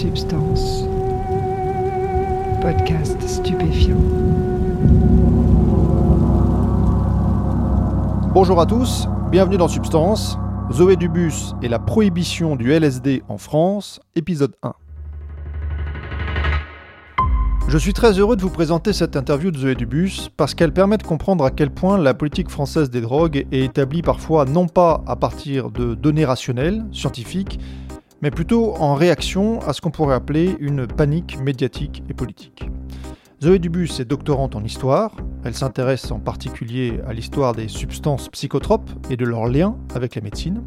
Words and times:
Substance. 0.00 0.84
Podcast 2.62 3.20
stupéfiant. 3.20 3.98
Bonjour 8.32 8.62
à 8.62 8.64
tous, 8.64 9.08
bienvenue 9.30 9.58
dans 9.58 9.68
Substance, 9.68 10.38
Zoé 10.72 10.96
Dubus 10.96 11.52
et 11.60 11.68
la 11.68 11.78
prohibition 11.78 12.56
du 12.56 12.72
LSD 12.72 13.22
en 13.28 13.36
France, 13.36 14.00
épisode 14.16 14.54
1. 14.62 14.72
Je 17.68 17.76
suis 17.76 17.92
très 17.92 18.18
heureux 18.18 18.36
de 18.36 18.42
vous 18.42 18.48
présenter 18.48 18.94
cette 18.94 19.16
interview 19.16 19.50
de 19.50 19.58
Zoé 19.58 19.74
Dubus 19.74 20.30
parce 20.34 20.54
qu'elle 20.54 20.72
permet 20.72 20.96
de 20.96 21.02
comprendre 21.02 21.44
à 21.44 21.50
quel 21.50 21.70
point 21.70 21.98
la 21.98 22.14
politique 22.14 22.48
française 22.48 22.88
des 22.88 23.02
drogues 23.02 23.46
est 23.52 23.64
établie 23.64 24.00
parfois 24.00 24.46
non 24.46 24.66
pas 24.66 25.04
à 25.06 25.16
partir 25.16 25.70
de 25.70 25.94
données 25.94 26.24
rationnelles, 26.24 26.86
scientifiques, 26.90 27.60
mais 28.22 28.30
plutôt 28.30 28.74
en 28.76 28.94
réaction 28.94 29.60
à 29.60 29.72
ce 29.72 29.80
qu'on 29.80 29.90
pourrait 29.90 30.14
appeler 30.14 30.56
une 30.60 30.86
panique 30.86 31.40
médiatique 31.40 32.02
et 32.08 32.14
politique. 32.14 32.64
Zoé 33.42 33.58
Dubus 33.58 34.00
est 34.00 34.04
doctorante 34.04 34.54
en 34.54 34.62
histoire, 34.62 35.16
elle 35.44 35.54
s'intéresse 35.54 36.10
en 36.10 36.18
particulier 36.18 37.00
à 37.06 37.14
l'histoire 37.14 37.54
des 37.54 37.68
substances 37.68 38.28
psychotropes 38.28 38.90
et 39.08 39.16
de 39.16 39.24
leurs 39.24 39.46
liens 39.46 39.76
avec 39.94 40.14
la 40.14 40.20
médecine. 40.20 40.62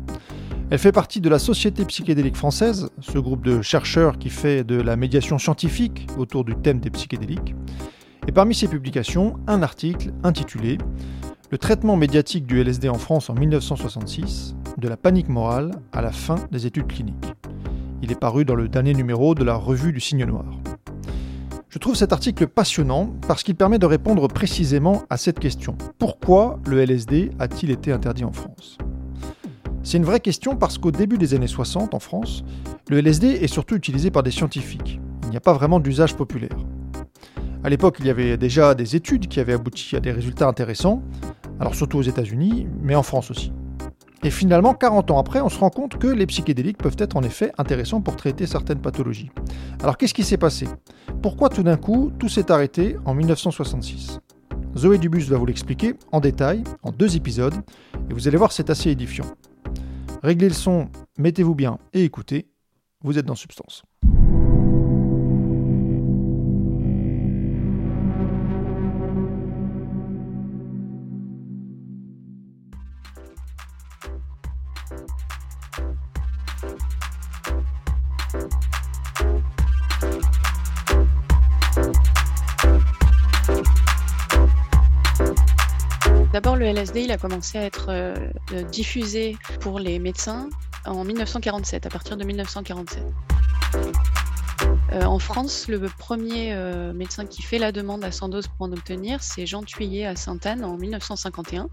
Elle 0.72 0.80
fait 0.80 0.92
partie 0.92 1.22
de 1.22 1.30
la 1.30 1.38
Société 1.38 1.86
psychédélique 1.86 2.36
française, 2.36 2.90
ce 3.00 3.20
groupe 3.20 3.46
de 3.46 3.62
chercheurs 3.62 4.18
qui 4.18 4.30
fait 4.30 4.64
de 4.64 4.82
la 4.82 4.96
médiation 4.96 5.38
scientifique 5.38 6.08
autour 6.18 6.44
du 6.44 6.56
thème 6.56 6.80
des 6.80 6.90
psychédéliques. 6.90 7.54
Et 8.28 8.32
parmi 8.32 8.56
ses 8.56 8.68
publications, 8.68 9.36
un 9.46 9.62
article 9.62 10.12
intitulé 10.24 10.80
Le 11.54 11.60
traitement 11.60 11.98
médiatique 11.98 12.48
du 12.48 12.60
LSD 12.64 12.90
en 12.90 12.98
France 12.98 13.30
en 13.30 13.36
1966, 13.36 14.56
de 14.80 14.88
la 14.88 14.98
panique 14.98 15.30
morale 15.30 15.70
à 15.92 16.02
la 16.02 16.12
fin 16.12 16.38
des 16.52 16.66
études 16.66 16.88
cliniques. 16.88 17.32
Il 18.02 18.12
est 18.12 18.20
paru 18.20 18.44
dans 18.44 18.56
le 18.56 18.68
dernier 18.68 18.96
numéro 18.96 19.36
de 19.36 19.44
la 19.44 19.54
revue 19.54 19.94
du 19.94 20.00
Signe 20.00 20.26
Noir. 20.26 20.46
Je 21.70 21.78
trouve 21.78 21.96
cet 21.96 22.12
article 22.12 22.48
passionnant 22.48 23.14
parce 23.28 23.44
qu'il 23.44 23.54
permet 23.54 23.78
de 23.78 23.86
répondre 23.86 24.28
précisément 24.28 25.04
à 25.12 25.18
cette 25.18 25.40
question. 25.40 25.78
Pourquoi 26.00 26.60
le 26.66 26.82
LSD 26.82 27.30
a-t-il 27.38 27.70
été 27.70 27.92
interdit 27.92 28.24
en 28.24 28.34
France? 28.34 28.80
C'est 29.84 29.98
une 29.98 30.06
vraie 30.06 30.22
question 30.22 30.56
parce 30.56 30.80
qu'au 30.80 30.90
début 30.90 31.20
des 31.20 31.36
années 31.36 31.46
60 31.46 31.94
en 31.94 32.00
France, 32.00 32.44
le 32.90 32.98
LSD 32.98 33.28
est 33.28 33.46
surtout 33.46 33.76
utilisé 33.76 34.10
par 34.10 34.24
des 34.24 34.32
scientifiques. 34.32 35.00
Il 35.26 35.30
n'y 35.30 35.38
a 35.38 35.40
pas 35.40 35.54
vraiment 35.54 35.80
d'usage 35.80 36.16
populaire. 36.16 36.58
À 37.64 37.70
l'époque, 37.70 37.98
il 38.00 38.08
y 38.08 38.10
avait 38.10 38.38
déjà 38.38 38.76
des 38.76 38.96
études 38.96 39.28
qui 39.28 39.40
avaient 39.40 39.54
abouti 39.54 39.96
à 39.96 40.02
des 40.02 40.12
résultats 40.12 40.48
intéressants, 40.48 41.02
alors 41.60 41.76
surtout 41.76 41.98
aux 41.98 42.04
États-Unis, 42.04 42.68
mais 42.82 42.96
en 42.96 43.04
France 43.04 43.32
aussi. 43.32 43.52
Et 44.24 44.32
finalement, 44.32 44.74
40 44.74 45.12
ans 45.12 45.20
après, 45.20 45.42
on 45.42 45.50
se 45.50 45.60
rend 45.60 45.70
compte 45.70 45.98
que 45.98 46.08
les 46.08 46.26
psychédéliques 46.26 46.78
peuvent 46.78 46.96
être 46.98 47.18
en 47.18 47.24
effet 47.24 47.52
intéressants 47.58 48.02
pour 48.02 48.16
traiter 48.16 48.48
certaines 48.48 48.80
pathologies. 48.80 49.32
Alors 49.82 49.98
qu'est-ce 49.98 50.14
qui 50.14 50.24
s'est 50.24 50.38
passé? 50.38 50.68
Pourquoi 51.22 51.50
tout 51.50 51.64
d'un 51.64 51.76
coup 51.76 52.12
tout 52.20 52.30
s'est 52.30 52.50
arrêté 52.50 52.96
en 53.06 53.14
1966 53.14 54.20
Zoé 54.78 54.98
Dubus 54.98 55.26
va 55.26 55.38
vous 55.38 55.46
l'expliquer 55.46 55.96
en 56.12 56.20
détail, 56.20 56.64
en 56.82 56.92
deux 56.92 57.16
épisodes, 57.16 57.54
et 58.10 58.14
vous 58.14 58.28
allez 58.28 58.38
voir, 58.38 58.52
c'est 58.52 58.70
assez 58.70 58.90
édifiant. 58.90 59.26
Réglez 60.24 60.48
le 60.48 60.54
son, 60.54 60.90
mettez-vous 61.18 61.54
bien 61.54 61.78
et 61.94 62.04
écoutez, 62.04 62.48
vous 63.04 63.20
êtes 63.20 63.26
dans 63.26 63.36
Substance. 63.36 63.84
D'abord, 86.44 86.58
le 86.58 86.66
LSD, 86.66 87.04
il 87.04 87.12
a 87.14 87.18
commencé 87.18 87.58
à 87.58 87.64
être 87.64 87.86
euh, 87.88 88.16
euh, 88.52 88.64
diffusé 88.64 89.38
pour 89.62 89.80
les 89.80 89.98
médecins 89.98 90.50
en 90.86 91.06
1947, 91.06 91.86
à 91.86 91.90
partir 91.90 92.18
de 92.18 92.26
1947. 92.26 93.02
Euh, 94.92 95.04
en 95.04 95.20
France, 95.20 95.70
le 95.70 95.80
premier 95.80 96.54
médecin 96.94 97.26
qui 97.26 97.44
fait 97.44 97.60
la 97.60 97.72
demande 97.72 98.04
à 98.04 98.12
Sandoz 98.12 98.50
pour 98.50 98.68
en 98.68 98.74
obtenir, 98.74 99.24
c'est 99.24 99.46
Jean 99.46 99.64
Thuillier 99.64 100.06
à 100.06 100.18
Sainte-Anne 100.18 100.66
en 100.66 100.76
1951. 100.76 101.70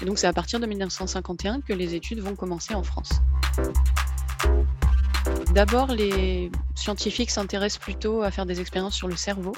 Et 0.00 0.06
donc 0.06 0.18
c'est 0.18 0.26
à 0.26 0.32
partir 0.32 0.58
de 0.58 0.64
1951 0.64 1.60
que 1.60 1.74
les 1.74 1.94
études 1.94 2.20
vont 2.20 2.34
commencer 2.34 2.72
en 2.72 2.82
France. 2.82 3.10
D'abord, 5.54 5.92
les 5.92 6.50
scientifiques 6.74 7.30
s'intéressent 7.30 7.78
plutôt 7.78 8.22
à 8.22 8.32
faire 8.32 8.44
des 8.44 8.60
expériences 8.60 8.94
sur 8.94 9.06
le 9.06 9.14
cerveau. 9.14 9.52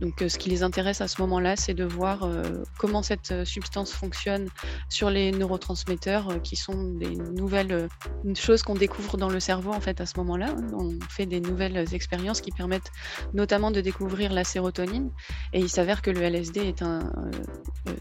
Donc, 0.00 0.22
euh, 0.22 0.28
ce 0.30 0.38
qui 0.38 0.48
les 0.48 0.62
intéresse 0.62 1.02
à 1.02 1.08
ce 1.08 1.20
moment-là, 1.20 1.56
c'est 1.56 1.74
de 1.74 1.84
voir 1.84 2.22
euh, 2.22 2.42
comment 2.78 3.02
cette 3.02 3.30
euh, 3.30 3.44
substance 3.44 3.92
fonctionne 3.92 4.48
sur 4.88 5.10
les 5.10 5.32
neurotransmetteurs, 5.32 6.40
qui 6.42 6.56
sont 6.56 6.94
des 6.94 7.14
nouvelles 7.16 7.88
choses 8.34 8.62
qu'on 8.62 8.74
découvre 8.74 9.18
dans 9.18 9.28
le 9.28 9.40
cerveau 9.40 9.72
en 9.72 9.80
fait 9.80 10.00
à 10.00 10.06
ce 10.06 10.16
moment-là. 10.18 10.54
On 10.72 10.98
fait 11.10 11.26
des 11.26 11.40
nouvelles 11.40 11.92
expériences 11.92 12.40
qui 12.40 12.50
permettent 12.50 12.90
notamment 13.34 13.70
de 13.70 13.80
découvrir 13.80 14.32
la 14.32 14.44
sérotonine. 14.44 15.10
Et 15.52 15.60
il 15.60 15.68
s'avère 15.68 16.00
que 16.02 16.10
le 16.10 16.22
LSD 16.22 16.74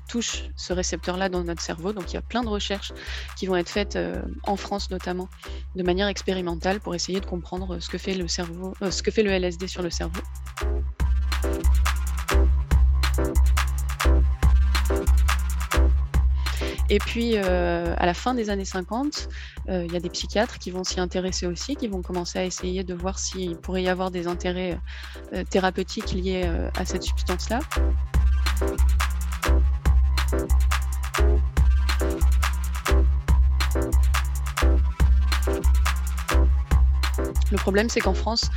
touche 0.08 0.44
ce 0.56 0.74
récepteur-là 0.74 1.30
dans 1.30 1.44
notre 1.44 1.62
cerveau. 1.62 1.94
Donc, 1.94 2.12
il 2.12 2.14
y 2.14 2.18
a 2.18 2.22
plein 2.22 2.44
de 2.44 2.50
recherches 2.50 2.94
qui 3.38 3.46
vont 3.48 3.56
être 3.56 3.70
faites 3.70 3.98
en 4.44 4.56
France 4.56 4.90
notamment 4.90 5.28
de 5.76 5.84
manière 5.84 6.08
expérimentale 6.08 6.80
pour 6.80 6.96
essayer 6.96 7.20
de 7.20 7.26
comprendre 7.34 7.80
ce 7.80 7.90
que 7.90 7.98
fait 7.98 8.14
le 8.14 8.28
cerveau, 8.28 8.76
euh, 8.84 8.92
ce 8.92 9.02
que 9.02 9.10
fait 9.10 9.24
le 9.24 9.32
LSD 9.32 9.68
sur 9.68 9.82
le 9.82 9.90
cerveau. 9.90 10.22
Et 16.92 17.00
puis, 17.00 17.32
euh, 17.38 17.96
à 17.98 18.06
la 18.06 18.14
fin 18.14 18.36
des 18.36 18.52
années 18.52 18.66
50, 18.66 19.30
euh, 19.70 19.84
il 19.88 19.92
y 19.92 19.96
a 19.96 20.00
des 20.00 20.12
psychiatres 20.12 20.60
qui 20.60 20.70
vont 20.70 20.84
s'y 20.84 21.00
intéresser 21.00 21.48
aussi, 21.48 21.76
qui 21.76 21.88
vont 21.88 22.04
commencer 22.04 22.38
à 22.38 22.46
essayer 22.46 22.84
de 22.84 22.94
voir 22.94 23.18
s'il 23.18 23.56
pourrait 23.56 23.82
y 23.82 23.90
avoir 23.90 24.12
des 24.12 24.28
intérêts 24.28 24.78
thérapeutiques 25.50 26.12
liés 26.12 26.44
à 26.76 26.86
cette 26.86 27.02
substance-là. 27.02 27.62
Problème, 37.64 37.88
c'est 37.88 38.02
qu'en 38.02 38.14
France, 38.14 38.52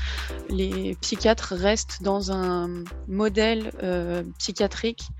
les 0.50 0.96
psychiatres 1.00 1.54
restent 1.54 2.02
dans 2.02 2.32
un 2.32 2.82
modèle 3.06 3.70
euh, 3.84 4.24
psychiatrique 4.38 5.10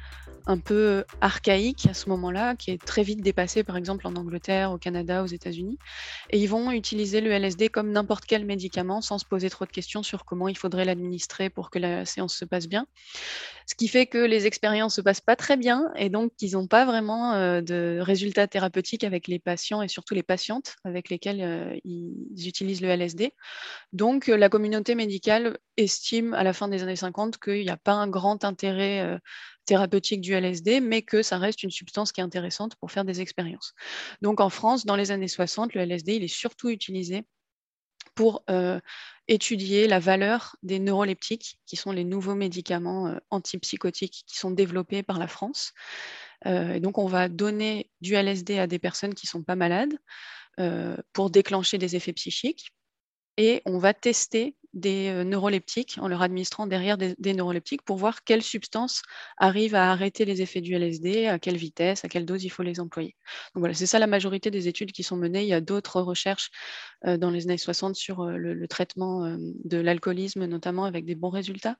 un 0.46 0.58
peu 0.58 1.04
archaïque 1.20 1.86
à 1.86 1.94
ce 1.94 2.08
moment-là, 2.08 2.54
qui 2.54 2.70
est 2.70 2.82
très 2.82 3.02
vite 3.02 3.20
dépassé 3.20 3.64
par 3.64 3.76
exemple 3.76 4.06
en 4.06 4.14
Angleterre, 4.16 4.72
au 4.72 4.78
Canada, 4.78 5.22
aux 5.22 5.26
États-Unis. 5.26 5.78
Et 6.30 6.38
ils 6.38 6.46
vont 6.46 6.70
utiliser 6.70 7.20
le 7.20 7.30
LSD 7.30 7.68
comme 7.68 7.90
n'importe 7.90 8.24
quel 8.26 8.44
médicament 8.44 9.00
sans 9.00 9.18
se 9.18 9.24
poser 9.24 9.50
trop 9.50 9.64
de 9.64 9.72
questions 9.72 10.02
sur 10.02 10.24
comment 10.24 10.48
il 10.48 10.56
faudrait 10.56 10.84
l'administrer 10.84 11.50
pour 11.50 11.70
que 11.70 11.78
la 11.78 12.04
séance 12.04 12.34
se 12.34 12.44
passe 12.44 12.68
bien. 12.68 12.86
Ce 13.66 13.74
qui 13.74 13.88
fait 13.88 14.06
que 14.06 14.18
les 14.18 14.46
expériences 14.46 14.94
se 14.94 15.00
passent 15.00 15.20
pas 15.20 15.34
très 15.34 15.56
bien 15.56 15.90
et 15.96 16.08
donc 16.08 16.30
ils 16.40 16.52
n'ont 16.52 16.68
pas 16.68 16.84
vraiment 16.84 17.32
euh, 17.32 17.60
de 17.60 17.98
résultats 18.00 18.46
thérapeutiques 18.46 19.02
avec 19.02 19.26
les 19.26 19.40
patients 19.40 19.82
et 19.82 19.88
surtout 19.88 20.14
les 20.14 20.22
patientes 20.22 20.76
avec 20.84 21.10
lesquelles 21.10 21.42
euh, 21.42 21.76
ils 21.84 22.46
utilisent 22.46 22.80
le 22.80 22.88
LSD. 22.88 23.32
Donc 23.92 24.28
la 24.28 24.48
communauté 24.48 24.94
médicale 24.94 25.58
estime 25.76 26.32
à 26.34 26.44
la 26.44 26.52
fin 26.52 26.68
des 26.68 26.84
années 26.84 26.96
50 26.96 27.38
qu'il 27.38 27.64
n'y 27.64 27.70
a 27.70 27.76
pas 27.76 27.92
un 27.92 28.06
grand 28.06 28.44
intérêt 28.44 29.00
euh, 29.00 29.18
thérapeutique 29.66 30.20
du 30.20 30.32
LSD, 30.32 30.80
mais 30.80 31.02
que 31.02 31.22
ça 31.22 31.38
reste 31.38 31.62
une 31.62 31.70
substance 31.70 32.12
qui 32.12 32.20
est 32.20 32.24
intéressante 32.24 32.76
pour 32.76 32.90
faire 32.90 33.04
des 33.04 33.20
expériences. 33.20 33.74
Donc 34.22 34.40
en 34.40 34.48
France, 34.48 34.86
dans 34.86 34.96
les 34.96 35.10
années 35.10 35.28
60, 35.28 35.74
le 35.74 35.82
LSD, 35.82 36.14
il 36.16 36.24
est 36.24 36.28
surtout 36.28 36.70
utilisé 36.70 37.24
pour 38.14 38.42
euh, 38.50 38.80
étudier 39.28 39.86
la 39.86 40.00
valeur 40.00 40.56
des 40.62 40.78
neuroleptiques, 40.78 41.58
qui 41.66 41.76
sont 41.76 41.92
les 41.92 42.04
nouveaux 42.04 42.34
médicaments 42.34 43.08
euh, 43.08 43.18
antipsychotiques 43.30 44.24
qui 44.26 44.38
sont 44.38 44.50
développés 44.50 45.02
par 45.02 45.18
la 45.18 45.28
France. 45.28 45.72
Euh, 46.46 46.74
et 46.74 46.80
donc 46.80 46.98
on 46.98 47.06
va 47.06 47.28
donner 47.28 47.90
du 48.00 48.14
LSD 48.14 48.58
à 48.58 48.66
des 48.66 48.78
personnes 48.78 49.14
qui 49.14 49.26
ne 49.26 49.30
sont 49.30 49.42
pas 49.42 49.56
malades 49.56 49.96
pour 51.12 51.28
déclencher 51.28 51.76
des 51.76 51.96
effets 51.96 52.14
psychiques. 52.14 52.72
Et 53.36 53.62
on 53.66 53.78
va 53.78 53.94
tester 53.94 54.54
des 54.76 55.08
euh, 55.08 55.24
neuroleptiques 55.24 55.96
en 56.00 56.06
leur 56.06 56.22
administrant 56.22 56.66
derrière 56.66 56.98
des, 56.98 57.34
neuroleptiques 57.34 57.82
pour 57.82 57.96
voir 57.96 58.24
quelle 58.24 58.42
substance 58.42 59.02
arrive 59.38 59.74
à 59.74 59.90
arrêter 59.90 60.24
les 60.24 60.42
effets 60.42 60.60
du 60.60 60.74
LSD, 60.74 61.26
à 61.26 61.38
quelle 61.38 61.56
vitesse, 61.56 62.04
à 62.04 62.08
quelle 62.08 62.26
dose 62.26 62.44
il 62.44 62.50
faut 62.50 62.62
les 62.62 62.78
employer. 62.78 63.16
Donc 63.54 63.60
voilà, 63.60 63.74
c'est 63.74 63.86
ça 63.86 63.98
la 63.98 64.06
majorité 64.06 64.50
des 64.50 64.68
études 64.68 64.92
qui 64.92 65.02
sont 65.02 65.16
menées. 65.16 65.42
Il 65.42 65.48
y 65.48 65.54
a 65.54 65.62
d'autres 65.62 66.00
recherches 66.02 66.50
euh, 67.06 67.16
dans 67.16 67.30
les 67.30 67.46
années 67.46 67.58
60 67.58 67.96
sur 67.96 68.20
euh, 68.20 68.36
le, 68.36 68.68
traitement 68.68 69.36
de 69.64 69.78
l'alcoolisme, 69.78 70.44
notamment 70.44 70.84
avec 70.84 71.04
des 71.04 71.14
bons 71.14 71.30
résultats. 71.30 71.76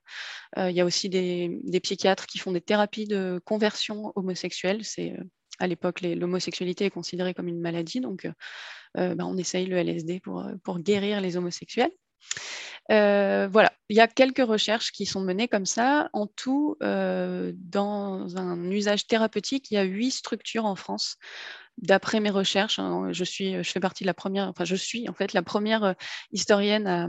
il 0.55 0.71
y 0.71 0.79
a 0.79 0.85
aussi 0.85 1.09
des, 1.09 1.59
psychiatres 1.83 2.25
qui 2.25 2.39
font 2.39 2.53
des 2.53 2.61
thérapies 2.61 3.05
de 3.05 3.41
conversion 3.45 4.13
homosexuelle. 4.15 4.85
C'est 4.85 5.13
à 5.59 5.67
l'époque, 5.67 6.01
l'homosexualité 6.01 6.85
est 6.85 6.91
considérée 6.91 7.33
comme 7.33 7.47
une 7.47 7.59
maladie, 7.59 7.99
donc 7.99 8.29
ben, 8.95 9.19
on 9.21 9.37
essaye 9.37 9.65
le 9.65 9.77
LSD 9.77 10.19
pour, 10.21 10.45
pour 10.63 10.79
guérir 10.79 11.21
les 11.21 11.37
homosexuels. 11.37 11.91
voilà, 12.89 13.71
il 13.89 13.97
y 13.97 13.99
a 13.99 14.07
quelques 14.07 14.45
recherches 14.45 14.91
qui 14.91 15.05
sont 15.05 15.21
menées 15.21 15.47
comme 15.47 15.65
ça. 15.65 16.09
En 16.13 16.27
tout, 16.27 16.77
dans 16.81 18.37
un 18.37 18.71
usage 18.71 19.07
thérapeutique, 19.07 19.71
il 19.71 19.75
y 19.75 19.77
a 19.77 19.83
huit 19.83 20.11
structures 20.11 20.65
en 20.65 20.75
France 20.75 21.17
d'après 21.77 22.19
mes 22.19 22.29
recherches, 22.29 22.79
hein, 22.79 23.09
je, 23.11 23.23
suis, 23.23 23.63
je 23.63 23.71
fais 23.71 23.79
partie 23.79 24.03
de 24.03 24.07
la 24.07 24.13
première, 24.13 24.47
enfin 24.47 24.65
je 24.65 24.75
suis 24.75 25.07
en 25.09 25.13
fait 25.13 25.33
la 25.33 25.43
première 25.43 25.93
historienne 26.31 26.87
à, 26.87 27.07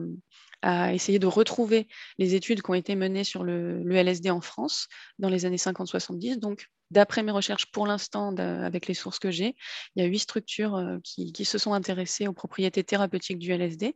à 0.62 0.92
essayer 0.92 1.18
de 1.18 1.26
retrouver 1.26 1.88
les 2.18 2.34
études 2.34 2.62
qui 2.62 2.70
ont 2.70 2.74
été 2.74 2.96
menées 2.96 3.24
sur 3.24 3.44
le, 3.44 3.82
LSD 3.90 4.30
en 4.30 4.40
France 4.40 4.88
dans 5.18 5.28
les 5.28 5.46
années 5.46 5.56
50-70. 5.56 6.38
Donc, 6.38 6.66
d'après 6.90 7.22
mes 7.22 7.32
recherches 7.32 7.66
pour 7.70 7.86
l'instant, 7.86 8.34
avec 8.36 8.86
les 8.86 8.94
sources 8.94 9.18
que 9.18 9.30
j'ai, 9.30 9.54
il 9.94 10.02
y 10.02 10.06
a 10.06 10.08
huit 10.08 10.20
structures 10.20 10.74
euh, 10.74 10.98
qui, 11.04 11.44
se 11.44 11.58
sont 11.58 11.72
intéressées 11.72 12.28
aux 12.28 12.32
propriétés 12.32 12.84
thérapeutiques 12.84 13.38
du 13.38 13.52
LSD 13.52 13.86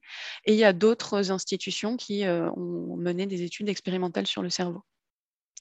et 0.44 0.52
il 0.52 0.58
y 0.58 0.64
a 0.64 0.72
d'autres 0.72 1.30
institutions 1.30 1.96
qui 1.96 2.24
euh, 2.24 2.50
ont 2.50 2.96
mené 2.96 3.26
des 3.26 3.42
études 3.42 3.68
expérimentales 3.68 4.26
sur 4.26 4.42
le 4.42 4.50
cerveau. 4.50 4.82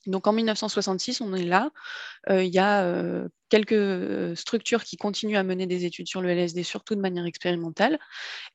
Donc 0.08 0.28
en 0.28 0.34
1966, 0.34 1.22
on 1.22 1.34
est 1.34 1.44
là. 1.44 1.72
Euh, 2.30 2.44
il 2.44 2.54
y 2.54 2.60
a 2.60 3.28
quelques 3.52 3.74
euh, 3.74 4.34
structures 4.34 4.84
qui 4.84 4.96
continuent 4.96 5.36
à 5.36 5.44
mener 5.44 5.68
des 5.68 5.84
études 5.86 6.08
sur 6.08 6.22
le 6.22 6.30
LSD, 6.30 6.64
surtout 6.64 6.96
de 6.96 7.02
manière 7.02 7.26
expérimentale. 7.26 8.00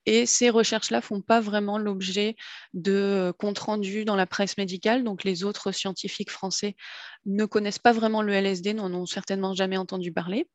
Et 0.06 0.24
ces 0.24 0.48
recherches-là 0.48 1.02
font 1.02 1.20
pas 1.20 1.40
vraiment 1.40 1.78
l'objet 1.78 2.34
de 2.72 3.32
comptes 3.38 3.58
rendus 3.58 4.06
dans 4.06 4.16
la 4.16 4.26
presse 4.26 4.56
médicale. 4.56 5.04
Donc 5.04 5.22
les 5.22 5.44
autres 5.44 5.70
scientifiques 5.70 6.30
français 6.30 6.74
ne 7.26 7.44
connaissent 7.44 7.80
pas 7.80 7.92
vraiment 7.92 8.22
le 8.22 8.32
LSD, 8.32 8.72
n'en 8.72 8.92
ont 8.94 9.04
certainement 9.04 9.52
jamais 9.52 9.76
entendu 9.76 10.12
parler. 10.12 10.48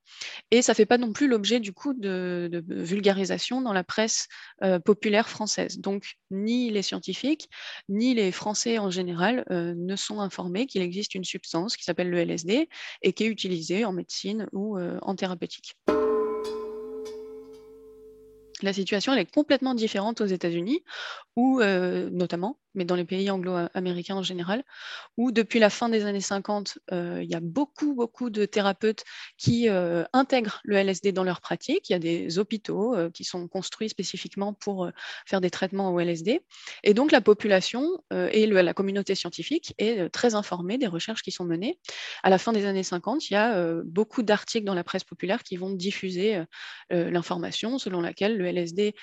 Et 0.49 0.61
ça 0.61 0.73
fait 0.73 0.85
pas 0.85 0.97
non 0.97 1.11
plus 1.11 1.27
l'objet 1.27 1.59
du 1.59 1.73
coup 1.73 1.93
de, 1.93 2.63
vulgarisation 2.67 3.61
dans 3.61 3.73
la 3.73 3.83
presse 3.83 4.27
euh, 4.63 4.79
populaire 4.79 5.29
française. 5.29 5.79
Donc 5.79 6.15
ni 6.31 6.71
les 6.71 6.81
scientifiques, 6.81 7.49
ni 7.89 8.13
les 8.13 8.31
Français 8.31 8.79
en 8.79 8.89
général 8.89 9.45
euh, 9.51 9.75
ne 9.75 9.95
sont 9.95 10.21
informés 10.21 10.65
qu'il 10.65 10.80
existe 10.81 11.15
une 11.15 11.23
substance 11.23 11.77
qui 11.77 11.83
s'appelle 11.83 12.09
le 12.09 12.19
LSD 12.19 12.69
et 13.01 13.13
qui 13.13 13.23
est 13.23 13.27
utilisée 13.27 13.85
en 13.85 13.93
médecine 13.93 14.47
ou 14.51 14.77
euh, 14.77 14.97
en 15.01 15.15
thérapeutique. 15.15 15.75
La 18.61 18.73
situation 18.73 19.13
est 19.13 19.31
complètement 19.31 19.73
différente 19.73 20.21
aux 20.21 20.25
États-Unis, 20.25 20.83
où 21.35 21.61
euh, 21.61 22.09
notamment 22.11 22.59
mais 22.73 22.85
dans 22.85 22.95
les 22.95 23.05
pays 23.05 23.29
anglo-américains 23.29 24.15
en 24.15 24.23
général, 24.23 24.63
où 25.17 25.31
depuis 25.31 25.59
la 25.59 25.69
fin 25.69 25.89
des 25.89 26.05
années 26.05 26.21
50, 26.21 26.79
euh, 26.91 27.19
il 27.23 27.29
y 27.29 27.35
a 27.35 27.39
beaucoup, 27.39 27.93
beaucoup 27.93 28.29
de 28.29 28.45
thérapeutes 28.45 29.03
qui 29.37 29.69
euh, 29.69 30.03
intègrent 30.13 30.61
le 30.63 30.77
LSD 30.77 31.11
dans 31.11 31.23
leur 31.23 31.41
pratique. 31.41 31.89
Il 31.89 31.93
y 31.93 31.95
a 31.95 31.99
des 31.99 32.39
hôpitaux 32.39 32.95
euh, 32.95 33.09
qui 33.09 33.23
sont 33.23 33.47
construits 33.47 33.89
spécifiquement 33.89 34.53
pour 34.53 34.89
faire 35.25 35.41
des 35.41 35.49
traitements 35.49 35.93
au 35.93 35.99
LSD. 35.99 36.41
Et 36.83 36.93
donc 36.93 37.11
la 37.11 37.21
population 37.21 38.03
et 38.11 38.45
la 38.47 38.73
communauté 38.73 39.15
scientifique 39.15 39.73
est 39.77 40.09
très 40.09 40.35
informée 40.35 40.77
des 40.77 40.87
recherches 40.87 41.21
qui 41.21 41.31
sont 41.31 41.45
menées. 41.45 41.79
À 42.23 42.29
la 42.29 42.37
fin 42.37 42.53
des 42.53 42.65
années 42.65 42.83
50, 42.83 43.29
il 43.29 43.33
y 43.33 43.37
a 43.37 43.81
beaucoup 43.83 44.23
d'articles 44.23 44.65
dans 44.65 44.73
la 44.73 44.83
presse 44.83 45.03
populaire 45.03 45.43
qui 45.43 45.57
vont 45.57 45.71
diffuser 45.71 46.43
l'information 46.89 47.77
selon 47.77 48.01
laquelle 48.01 48.37
le 48.37 48.45
LSD 48.45 48.95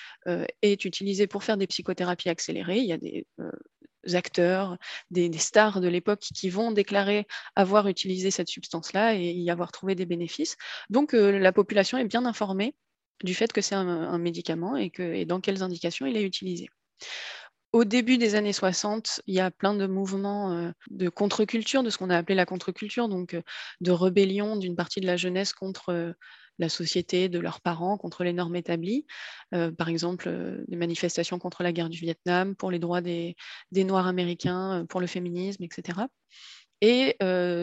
est 0.61 0.85
utilisé 0.85 1.27
pour 1.27 1.43
faire 1.43 1.57
des 1.57 1.67
psychothérapies 1.67 2.29
accélérées. 2.29 2.79
Il 2.79 2.85
y 2.85 2.93
a 2.93 2.97
des 2.97 3.25
acteurs, 4.13 4.77
des, 5.11 5.31
stars 5.37 5.81
de 5.81 5.87
l'époque 5.87 6.19
qui 6.19 6.49
vont 6.49 6.71
déclarer 6.71 7.27
avoir 7.55 7.87
utilisé 7.87 8.31
cette 8.31 8.49
substance-là 8.49 9.15
et 9.15 9.31
y 9.31 9.51
avoir 9.51 9.71
trouvé 9.71 9.95
des 9.95 10.05
bénéfices. 10.05 10.57
Donc 10.89 11.13
euh, 11.13 11.37
la 11.39 11.51
population 11.51 11.97
est 11.97 12.05
bien 12.05 12.25
informée 12.25 12.75
du 13.23 13.35
fait 13.35 13.51
que 13.51 13.61
c'est 13.61 13.75
un, 13.75 14.17
médicament 14.17 14.77
et, 14.77 15.25
dans 15.25 15.41
quelles 15.41 15.63
indications 15.63 16.05
il 16.05 16.15
est 16.15 16.23
utilisé. 16.23 16.69
Au 17.71 17.85
début 17.85 18.17
des 18.17 18.35
années 18.35 18.53
60, 18.53 19.21
il 19.27 19.35
y 19.35 19.39
a 19.39 19.51
plein 19.51 19.75
de 19.75 19.85
mouvements 19.85 20.53
euh, 20.53 20.71
de 20.89 21.09
contre-culture, 21.09 21.83
de 21.83 21.89
ce 21.89 21.97
qu'on 21.97 22.09
a 22.09 22.17
appelé 22.17 22.35
la 22.35 22.45
contre-culture, 22.45 23.07
donc 23.07 23.35
euh, 23.35 23.41
de 23.81 23.91
rébellion 23.91 24.55
d'une 24.55 24.75
partie 24.75 25.01
de 25.01 25.05
la 25.05 25.17
jeunesse 25.17 25.53
contre 25.53 26.15
la 26.59 26.69
société, 26.69 27.29
de 27.29 27.39
leurs 27.39 27.61
parents, 27.61 27.97
contre 27.97 28.23
les 28.23 28.33
normes 28.33 28.55
établies. 28.55 29.07
Euh, 29.55 29.71
par 29.71 29.89
exemple, 29.89 30.25
euh, 30.27 30.63
des 30.67 30.75
manifestations 30.75 31.39
contre 31.39 31.63
la 31.63 31.71
guerre 31.71 31.89
du 31.89 31.99
Vietnam, 31.99 32.55
pour 32.55 32.69
les 32.69 32.79
droits 32.79 33.01
des, 33.01 33.35
Noirs 33.73 34.07
américains, 34.07 34.81
euh, 34.81 34.85
pour 34.85 34.99
le 34.99 35.07
féminisme, 35.07 35.63
etc. 35.63 36.01
Et 36.81 37.17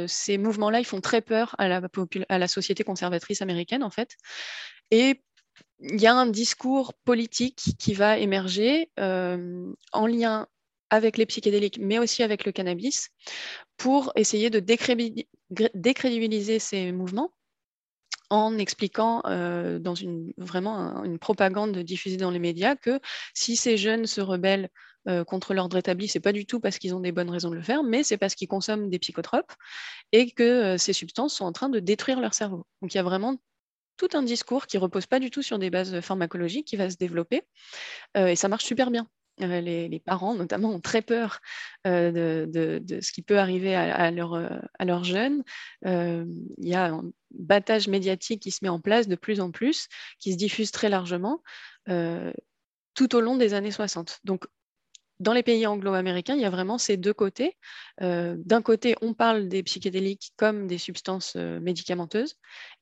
ces 0.09 0.37
mouvements-là, 0.37 0.79
ils 0.79 0.85
font 0.85 1.01
très 1.01 1.23
peur 1.23 1.55
à 1.57 1.69
la, 1.69 2.49
société 2.49 2.85
conservatrice 2.85 3.41
américaine, 3.41 3.83
en 3.83 3.89
fait. 3.89 4.15
Il 5.81 6.01
y 6.01 6.07
a 6.07 6.15
un 6.15 6.27
discours 6.27 6.95
politique 7.05 7.75
qui 7.79 7.95
va 7.95 8.19
émerger 8.19 8.91
en 8.97 10.07
lien 10.07 10.49
avec 10.91 11.17
les 11.17 11.27
psychédéliques, 11.27 11.79
mais 11.81 11.99
aussi 11.99 12.23
avec 12.23 12.45
le 12.45 12.53
cannabis, 12.53 13.11
pour 13.77 14.13
essayer 14.17 14.51
de 14.51 14.61
décrédibiliser 15.75 16.59
ces 16.59 16.93
mouvements 16.93 17.33
en 18.31 18.59
expliquant 18.59 19.23
euh, 19.27 19.79
dans 19.79 19.95
une, 19.95 20.33
vraiment 20.37 21.05
propagande 21.21 21.79
diffusée 21.79 22.17
dans 22.17 22.31
les 22.31 22.39
médias 22.39 22.77
que 22.77 23.01
si 23.35 23.57
ces 23.57 23.77
jeunes 23.77 24.07
se 24.07 24.21
rebellent 24.21 24.69
euh, 25.09 25.23
contre 25.25 25.55
l'ordre 25.55 25.77
établi, 25.77 26.09
c'est 26.09 26.21
pas 26.21 26.33
du 26.33 26.47
tout 26.47 26.59
parce 26.59 26.79
qu'ils 26.79 26.95
ont 26.95 27.01
des 27.01 27.13
bonnes 27.13 27.31
raisons 27.31 27.51
de 27.51 27.55
le 27.55 27.63
faire, 27.63 27.85
mais 27.85 28.03
c'est 28.03 28.17
parce 28.17 28.35
qu'ils 28.35 28.49
consomment 28.49 28.91
des 28.91 28.99
psychotropes 28.99 29.53
et 30.13 30.31
que 30.33 30.43
euh, 30.43 30.79
ces 30.79 30.93
substances 30.93 31.35
sont 31.35 31.45
en 31.45 31.53
train 31.53 31.69
de 31.69 31.79
détruire 31.79 32.21
leur 32.21 32.35
cerveau. 32.35 32.67
Donc 32.83 32.95
il 32.95 32.97
y 32.97 33.01
a 33.01 33.05
vraiment 33.05 33.37
tout 33.97 34.09
un 34.15 34.23
discours 34.23 34.67
qui 34.67 34.79
repose 34.79 35.07
pas 35.07 35.21
du 35.21 35.31
tout 35.31 35.43
sur 35.43 35.59
des 35.59 35.71
bases 35.71 36.01
pharmacologiques 36.01 36.67
qui 36.67 36.77
va 36.77 36.91
se 36.91 36.97
développer 36.97 37.43
et 38.15 38.37
ça 38.37 38.49
marche 38.49 38.65
super 38.65 38.91
bien. 38.91 39.09
Euh, 39.43 39.61
les, 39.61 40.01
parents, 40.01 40.35
notamment, 40.35 40.71
ont 40.71 40.81
très 40.81 41.03
peur 41.03 41.41
euh, 41.87 42.47
de, 42.47 43.01
ce 43.01 43.13
qui 43.13 43.23
peut 43.23 43.39
arriver 43.39 43.75
à, 43.75 44.09
euh, 44.09 44.61
leurs 44.81 45.05
jeunes. 45.05 45.43
il 45.85 46.49
y 46.59 46.75
a 46.75 46.87
un 46.87 47.05
battage 47.31 47.89
médiatique 47.89 48.43
qui 48.43 48.51
se 48.51 48.61
met 48.63 48.69
en 48.69 48.81
place 48.81 49.09
de 49.09 49.17
plus 49.17 49.41
en 49.41 49.51
plus, 49.51 49.89
qui 50.19 50.33
se 50.33 50.39
diffuse 50.39 50.71
très 50.71 50.89
largement 50.89 51.43
tout 52.95 53.15
au 53.15 53.21
long 53.21 53.37
des 53.37 53.53
années 53.53 53.71
60. 53.71 54.21
Donc, 54.25 54.47
dans 55.21 55.33
les 55.35 55.43
pays 55.43 55.67
anglo-américains, 55.67 56.35
il 56.35 56.41
y 56.41 56.47
a 56.47 56.51
vraiment 56.51 56.79
ces 56.79 56.97
deux 56.97 57.13
côtés. 57.13 57.57
D'un 58.01 58.63
côté, 58.63 58.97
on 59.03 59.13
parle 59.13 59.49
des 59.49 59.63
psychédéliques 59.63 60.33
comme 60.37 60.67
des 60.67 60.79
substances 60.79 61.37
médicamenteuses, 61.37 62.37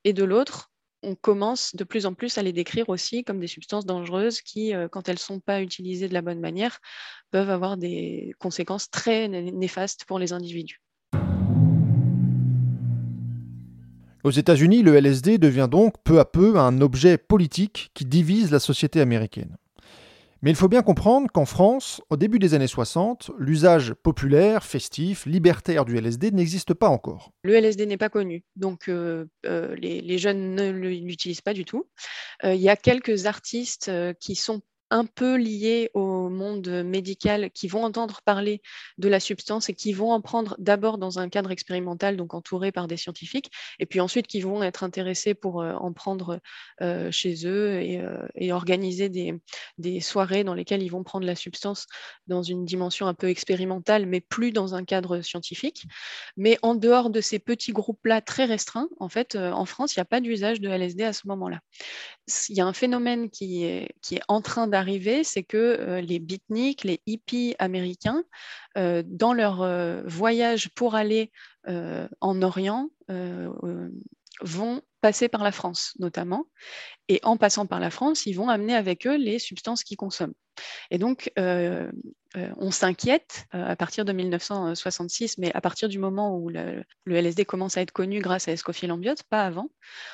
et 0.04 0.12
de 0.12 0.22
l'autre, 0.22 0.70
on 1.04 1.14
commence 1.14 1.74
de 1.76 1.84
plus 1.84 2.06
en 2.06 2.14
plus 2.14 2.38
à 2.38 2.42
les 2.42 2.52
décrire 2.52 2.88
aussi 2.88 3.24
comme 3.24 3.38
des 3.38 3.46
substances 3.46 3.86
dangereuses 3.86 4.40
qui, 4.40 4.74
euh, 4.74 4.88
quand 4.88 5.08
elles 5.08 5.16
ne 5.16 5.20
sont 5.20 5.40
pas 5.40 5.60
utilisées 5.62 6.08
de 6.08 6.14
la 6.14 6.22
bonne 6.22 6.40
manière, 6.40 6.80
peuvent 7.30 7.50
avoir 7.50 7.76
des 7.76 8.34
conséquences 8.38 8.90
très 8.90 9.28
néfastes 9.28 10.04
pour 10.06 10.18
les 10.18 10.32
individus. 10.32 10.80
Aux 14.24 14.30
États-Unis, 14.30 14.82
le 14.82 14.96
LSD 14.96 15.36
devient 15.36 15.68
donc 15.70 15.96
peu 16.02 16.18
à 16.18 16.24
peu 16.24 16.58
un 16.58 16.80
objet 16.80 17.18
politique 17.18 17.90
qui 17.92 18.06
divise 18.06 18.50
la 18.50 18.58
société 18.58 19.02
américaine. 19.02 19.58
Mais 20.44 20.50
il 20.50 20.56
faut 20.56 20.68
bien 20.68 20.82
comprendre 20.82 21.30
qu'en 21.32 21.46
France, 21.46 22.02
au 22.10 22.18
début 22.18 22.38
des 22.38 22.52
années 22.52 22.66
60, 22.66 23.30
l'usage 23.38 23.94
populaire, 23.94 24.62
festif, 24.62 25.24
libertaire 25.24 25.86
du 25.86 25.96
LSD 25.96 26.32
n'existe 26.32 26.74
pas 26.74 26.90
encore. 26.90 27.32
Le 27.44 27.54
LSD 27.54 27.86
n'est 27.86 27.96
pas 27.96 28.10
connu, 28.10 28.44
donc 28.54 28.90
euh, 28.90 29.24
euh, 29.46 29.74
les, 29.76 30.18
jeunes 30.18 30.54
ne 30.54 30.70
l'utilisent 30.70 31.40
pas 31.40 31.54
du 31.54 31.64
tout. 31.64 31.86
Euh, 32.44 32.52
il 32.52 32.60
y 32.60 32.68
a 32.68 32.76
quelques 32.76 33.24
artistes 33.24 33.90
qui 34.20 34.34
sont 34.34 34.60
un 34.94 35.06
peu 35.06 35.36
liés 35.36 35.90
au 35.92 36.28
monde 36.28 36.68
médical 36.84 37.50
qui 37.50 37.66
vont 37.66 37.82
entendre 37.82 38.20
parler 38.24 38.62
de 38.96 39.08
la 39.08 39.18
substance 39.18 39.68
et 39.68 39.74
qui 39.74 39.92
vont 39.92 40.12
en 40.12 40.20
prendre 40.20 40.54
d'abord 40.58 40.98
dans 40.98 41.18
un 41.18 41.28
cadre 41.28 41.50
expérimental, 41.50 42.16
donc 42.16 42.32
entouré 42.32 42.70
par 42.70 42.86
des 42.86 42.96
scientifiques, 42.96 43.50
et 43.80 43.86
puis 43.86 43.98
ensuite 43.98 44.28
qui 44.28 44.40
vont 44.40 44.62
être 44.62 44.84
intéressés 44.84 45.34
pour 45.34 45.62
euh, 45.62 45.72
en 45.72 45.92
prendre 45.92 46.38
euh, 46.80 47.10
chez 47.10 47.44
eux 47.44 47.80
et, 47.80 48.00
euh, 48.00 48.54
organiser 48.54 49.08
des, 49.08 50.00
soirées 50.00 50.44
dans 50.44 50.54
lesquelles 50.54 50.82
ils 50.82 50.90
vont 50.90 51.02
prendre 51.02 51.26
la 51.26 51.34
substance 51.34 51.86
dans 52.28 52.44
une 52.44 52.64
dimension 52.64 53.08
un 53.08 53.14
peu 53.14 53.28
expérimentale, 53.28 54.06
mais 54.06 54.20
plus 54.20 54.52
dans 54.52 54.76
un 54.76 54.84
cadre 54.84 55.22
scientifique. 55.22 55.86
Mais 56.36 56.56
en 56.62 56.76
dehors 56.76 57.10
de 57.10 57.20
ces 57.20 57.40
petits 57.40 57.72
groupes-là 57.72 58.20
très 58.20 58.44
restreints, 58.44 58.88
en 59.00 59.08
fait, 59.08 59.34
en 59.34 59.64
France, 59.64 59.96
il 59.96 59.98
n'y 59.98 60.02
a 60.02 60.04
pas 60.04 60.20
d'usage 60.20 60.60
de 60.60 60.68
LSD 60.68 61.02
à 61.02 61.12
ce 61.12 61.26
moment-là. 61.26 61.58
Il 62.48 62.56
y 62.56 62.60
a 62.60 62.66
un 62.66 62.72
phénomène 62.72 63.28
qui 63.28 63.64
est, 63.64 63.88
qui 64.02 64.14
est 64.14 64.22
en 64.28 64.40
train 64.40 64.68
d'arriver, 64.68 64.83
c'est 65.24 65.42
que 65.42 65.56
euh, 65.56 66.00
les 66.00 66.18
beatniks, 66.18 66.84
les 66.84 67.00
hippies 67.06 67.54
américains, 67.58 68.24
euh, 68.76 69.02
dans 69.06 69.32
leur 69.32 69.62
euh, 69.62 70.02
voyage 70.06 70.70
pour 70.70 70.94
aller 70.94 71.30
en 72.20 72.42
Orient, 72.42 72.90
vont 74.42 74.82
passer 75.00 75.28
par 75.28 75.42
la 75.42 75.50
France 75.50 75.94
notamment. 75.98 76.44
Et 77.08 77.20
en 77.22 77.38
passant 77.38 77.64
par 77.64 77.80
la 77.80 77.90
France, 77.90 78.26
ils 78.26 78.34
vont 78.34 78.50
amener 78.50 78.74
avec 78.74 79.06
eux 79.06 79.16
les 79.16 79.38
substances 79.38 79.82
qu'ils 79.82 79.96
consomment. 79.96 80.34
Et 80.90 80.98
donc, 80.98 81.32
on 81.36 82.70
s'inquiète 82.70 83.46
à 83.52 83.76
partir 83.76 84.04
de 84.04 84.12
1966, 84.12 85.38
mais 85.38 85.54
à 85.54 85.62
partir 85.62 85.88
du 85.88 85.98
moment 85.98 86.36
où 86.36 86.50
le, 86.50 86.84
LSD 87.06 87.46
commence 87.46 87.78
à 87.78 87.80
être 87.80 87.92
connu 87.92 88.20
grâce 88.20 88.46
à 88.46 88.52
Escoffier 88.52 88.88
Lambiote, 88.88 89.22
pas 89.22 89.46
avant, 89.46 89.70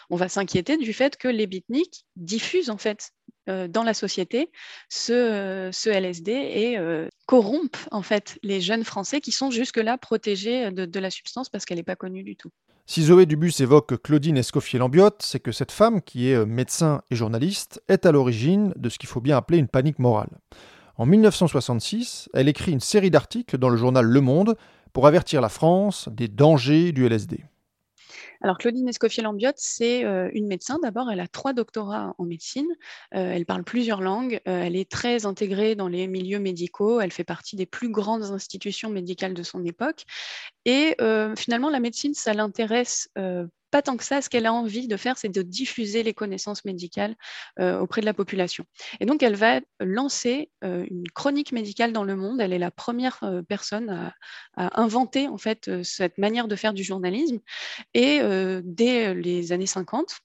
on 0.09 0.15
va 0.15 0.29
s'inquiéter 0.29 0.77
du 0.77 0.93
fait 0.93 1.17
que 1.17 1.27
les 1.27 1.49
beatniks 1.49 2.05
diffusent 2.15 2.71
en 2.71 2.79
fait 2.79 3.11
dans 3.69 3.83
la 3.83 3.95
société 3.95 4.51
ce, 4.89 5.71
ce 5.73 5.91
LSD 5.91 6.33
et 6.33 6.79
corrompt 7.27 7.89
en 7.91 8.03
fait 8.03 8.39
les 8.43 8.61
jeunes 8.61 8.85
Français 8.85 9.21
qui 9.21 9.33
sont 9.33 9.51
jusque-là 9.51 9.99
protégés 9.99 10.71
de, 10.71 10.85
de 10.85 11.01
la 11.01 11.11
substance 11.11 11.49
parce 11.49 11.65
qu'elle 11.65 11.79
n'est 11.79 11.83
pas 11.83 11.97
connue 11.97 12.23
du 12.23 12.37
tout. 12.37 12.51
Si 12.87 13.05
Zoé 13.05 13.25
Dubus 13.25 13.53
évoque 13.61 14.03
Claudine 14.03 14.37
Escoffier-Lambiotte, 14.37 15.23
c'est 15.23 15.39
que 15.39 15.53
cette 15.53 15.71
femme, 15.71 16.03
qui 16.03 16.31
est 16.31 16.45
médecin 16.45 17.03
et 17.11 17.15
journaliste, 17.15 17.81
est 17.89 18.05
à 18.05 18.11
l'origine 18.11 18.73
de 18.77 18.89
ce 18.89 18.99
qu'il 18.99 19.09
faut 19.09 19.21
bien 19.21 19.37
appeler 19.37 19.59
une 19.59 19.69
panique 19.69 20.01
morale. 20.01 20.41
En 20.97 21.07
1966, 21.07 22.29
elle 22.35 22.49
écrit 22.49 22.73
une 22.73 22.81
série 22.81 23.11
d'articles 23.11 23.59
dans 23.59 23.69
le 23.69 23.77
journal 23.77 24.05
Le 24.05 24.21
Monde 24.21 24.57
pour 24.93 25.07
avertir 25.07 25.41
la 25.41 25.49
France 25.49 26.09
des 26.11 26.29
dangers 26.29 26.93
du 26.93 27.07
LSD. 27.07 27.45
Alors, 28.43 28.57
Claudine 28.57 28.89
Escoffier-Lambiotte, 28.89 29.59
c'est 29.59 30.05
euh, 30.05 30.31
une 30.33 30.47
médecin. 30.47 30.79
D'abord, 30.83 31.11
elle 31.11 31.21
a 31.21 31.29
trois 31.29 31.53
doctorats 31.53 32.15
en 32.17 32.25
médecine. 32.25 32.69
Euh, 33.15 33.33
elle 33.33 33.45
parle 33.45 33.65
plusieurs 33.65 34.01
langues. 34.01 34.41
Euh, 34.49 34.63
elle 34.63 34.77
est 34.77 34.91
très 34.91 35.27
intégrée 35.27 35.75
dans 35.75 35.89
les 35.89 36.07
milieux 36.07 36.39
médicaux. 36.39 37.01
Elle 37.01 37.13
fait 37.13 37.25
partie 37.25 37.57
des 37.57 37.67
plus 37.67 37.91
grandes 37.91 38.25
institutions 38.25 38.89
médicales 38.89 39.35
de 39.35 39.43
son 39.43 39.65
époque. 39.65 40.05
Et 40.65 40.97
finalement, 41.37 41.71
la 41.71 41.81
médecine, 41.81 42.15
ça 42.15 42.35
l'intéresse 42.35 43.09
pas 43.71 43.83
tant 43.83 43.97
que 43.97 44.05
ça. 44.05 44.23
Ce 44.23 44.29
qu'elle 44.29 44.47
a 44.47 44.53
envie 44.53 44.89
de 44.89 44.97
faire, 44.97 45.19
c'est 45.19 45.29
de 45.29 45.43
diffuser 45.43 46.03
les 46.03 46.15
connaissances 46.15 46.65
médicales 46.65 47.17
euh, 47.59 47.79
auprès 47.79 48.01
de 48.01 48.07
la 48.07 48.15
population. 48.15 48.65
Et 49.01 49.07
donc, 49.07 49.23
elle 49.23 49.37
va 49.37 49.61
lancer 49.81 50.51
euh, 50.65 50.85
une 50.91 51.09
chronique 51.09 51.53
médicale 51.53 51.93
dans 51.93 52.05
le 52.05 52.17
monde. 52.17 52.41
Elle 52.41 52.53
est 52.53 52.59
la 52.59 52.71
première 52.71 53.19
euh, 53.23 53.43
personne 53.43 53.91
à, 53.91 54.15
à, 54.57 54.81
inventer 54.81 55.29
en 55.29 55.39
fait 55.39 55.83
cette 55.83 56.19
manière 56.19 56.49
de 56.49 56.57
faire 56.57 56.75
du 56.75 56.83
journalisme. 56.83 57.39
Et 57.95 58.21
dès 58.63 59.15
les 59.15 59.53
années 59.53 59.67
50, 59.67 60.21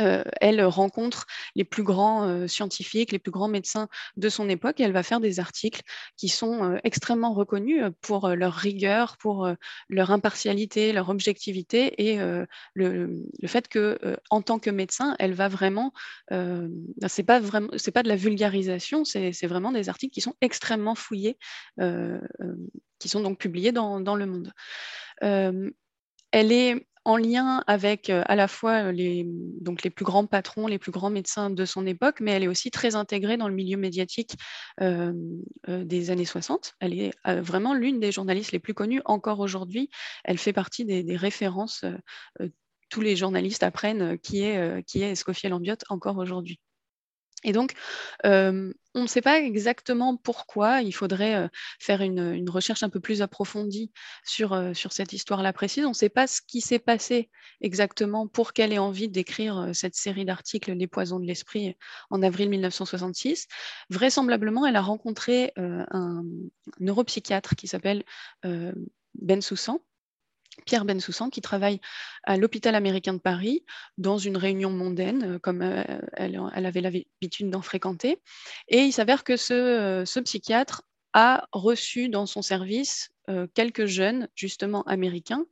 euh, 0.00 0.22
elle 0.40 0.62
rencontre 0.64 1.26
les 1.54 1.64
plus 1.64 1.82
grands 1.82 2.24
euh, 2.28 2.46
scientifiques, 2.46 3.12
les 3.12 3.18
plus 3.18 3.30
grands 3.30 3.48
médecins 3.48 3.88
de 4.16 4.28
son 4.28 4.48
époque 4.48 4.80
et 4.80 4.84
elle 4.84 4.92
va 4.92 5.02
faire 5.02 5.20
des 5.20 5.40
articles 5.40 5.82
qui 6.16 6.28
sont 6.28 6.64
euh, 6.64 6.78
extrêmement 6.84 7.34
reconnus 7.34 7.82
pour 8.00 8.28
leur 8.28 8.54
rigueur, 8.54 9.16
pour 9.18 9.50
leur 9.88 10.10
impartialité, 10.10 10.92
leur 10.92 11.08
objectivité 11.08 12.10
et 12.10 12.18
le, 12.74 13.24
fait 13.46 13.68
que 13.68 13.98
en 14.30 14.42
tant 14.42 14.58
que 14.58 14.70
médecin, 14.70 15.16
elle 15.18 15.34
va 15.34 15.48
vraiment, 15.48 15.92
c'est 16.30 17.22
pas 17.22 17.40
vraiment, 17.40 17.68
c'est 17.76 17.90
pas 17.90 18.02
de 18.02 18.08
la 18.08 18.16
vulgarisation, 18.16 19.04
c'est 19.04 19.46
vraiment 19.46 19.72
des 19.72 19.88
articles 19.88 20.12
qui 20.12 20.20
sont 20.20 20.34
extrêmement 20.40 20.94
fouillés, 20.94 21.38
qui 22.98 23.08
sont 23.08 23.20
donc 23.20 23.38
publiés 23.38 23.72
dans, 23.72 24.00
dans 24.00 24.16
le 24.16 24.26
monde. 24.26 24.52
elle 25.20 26.52
est 26.52 26.86
en 27.08 27.16
lien 27.16 27.64
avec 27.66 28.10
euh, 28.10 28.22
à 28.26 28.36
la 28.36 28.48
fois 28.48 28.92
les, 28.92 29.24
donc 29.26 29.82
les 29.82 29.88
plus 29.88 30.04
grands 30.04 30.26
patrons, 30.26 30.66
les 30.66 30.78
plus 30.78 30.92
grands 30.92 31.08
médecins 31.08 31.48
de 31.48 31.64
son 31.64 31.86
époque, 31.86 32.20
mais 32.20 32.32
elle 32.32 32.44
est 32.44 32.48
aussi 32.48 32.70
très 32.70 32.96
intégrée 32.96 33.38
dans 33.38 33.48
le 33.48 33.54
milieu 33.54 33.78
médiatique 33.78 34.36
euh, 34.82 35.14
euh, 35.70 35.84
des 35.84 36.10
années 36.10 36.26
60. 36.26 36.74
Elle 36.80 37.00
est 37.00 37.12
vraiment 37.24 37.72
l'une 37.72 37.98
des 37.98 38.12
journalistes 38.12 38.52
les 38.52 38.58
plus 38.58 38.74
connues 38.74 39.00
encore 39.06 39.40
aujourd'hui. 39.40 39.88
Elle 40.22 40.36
fait 40.36 40.52
partie 40.52 40.84
des, 40.84 41.16
références. 41.16 41.86
tous 42.90 43.00
les 43.00 43.16
journalistes 43.16 43.62
apprennent 43.62 44.18
qui 44.18 44.42
est, 44.42 44.82
qui 44.84 45.02
est 45.02 45.12
Escoffier 45.12 45.48
Lambiotte 45.48 45.84
encore 45.88 46.18
aujourd'hui. 46.18 46.60
Et 47.44 47.52
donc, 47.52 47.74
on 48.24 49.02
ne 49.02 49.06
sait 49.06 49.20
pas 49.20 49.40
exactement 49.40 50.16
pourquoi. 50.16 50.82
Il 50.82 50.92
faudrait 50.92 51.48
faire 51.78 52.00
une, 52.02 52.48
recherche 52.50 52.82
un 52.82 52.88
peu 52.88 53.00
plus 53.00 53.22
approfondie 53.22 53.92
sur, 54.24 54.60
sur 54.74 54.92
cette 54.92 55.12
histoire-là 55.12 55.52
précise. 55.52 55.84
On 55.84 55.90
ne 55.90 55.94
sait 55.94 56.08
pas 56.08 56.26
ce 56.26 56.40
qui 56.46 56.60
s'est 56.60 56.78
passé 56.78 57.30
exactement 57.60 58.26
pour 58.26 58.52
qu'elle 58.52 58.72
ait 58.72 58.78
envie 58.78 59.08
d'écrire 59.08 59.70
cette 59.72 59.94
série 59.94 60.24
d'articles 60.24 60.72
Les 60.72 60.86
poisons 60.86 61.20
de 61.20 61.26
l'esprit 61.26 61.76
en 62.10 62.22
avril 62.22 62.48
1966. 62.50 63.46
Vraisemblablement, 63.90 64.66
elle 64.66 64.76
a 64.76 64.82
rencontré 64.82 65.52
un 65.56 66.24
neuropsychiatre 66.80 67.54
qui 67.54 67.68
s'appelle 67.68 68.04
Ben 68.42 69.40
Soussan 69.40 69.80
Pierre 70.64 70.84
Bensoussan, 70.84 71.30
qui 71.30 71.40
travaille 71.40 71.80
à 72.24 72.36
l'hôpital 72.36 72.74
américain 72.74 73.14
de 73.14 73.18
Paris, 73.18 73.64
dans 73.96 74.18
une 74.18 74.36
réunion 74.36 74.70
mondaine, 74.70 75.34
euh, 75.34 75.38
comme 75.38 75.62
euh, 75.62 75.82
elle, 76.14 76.66
avait 76.66 76.80
l'habitude 76.80 77.50
d'en 77.50 77.62
fréquenter. 77.62 78.20
Et 78.68 78.80
il 78.80 78.92
s'avère 78.92 79.24
que 79.24 79.36
ce, 79.36 79.54
euh, 79.54 80.04
ce, 80.04 80.20
psychiatre 80.20 80.82
a 81.14 81.48
reçu 81.52 82.08
dans 82.08 82.26
son 82.26 82.42
service 82.42 83.10
quelques 83.54 83.84
jeunes, 83.84 84.28
justement 84.34 84.82
américains, 84.84 85.44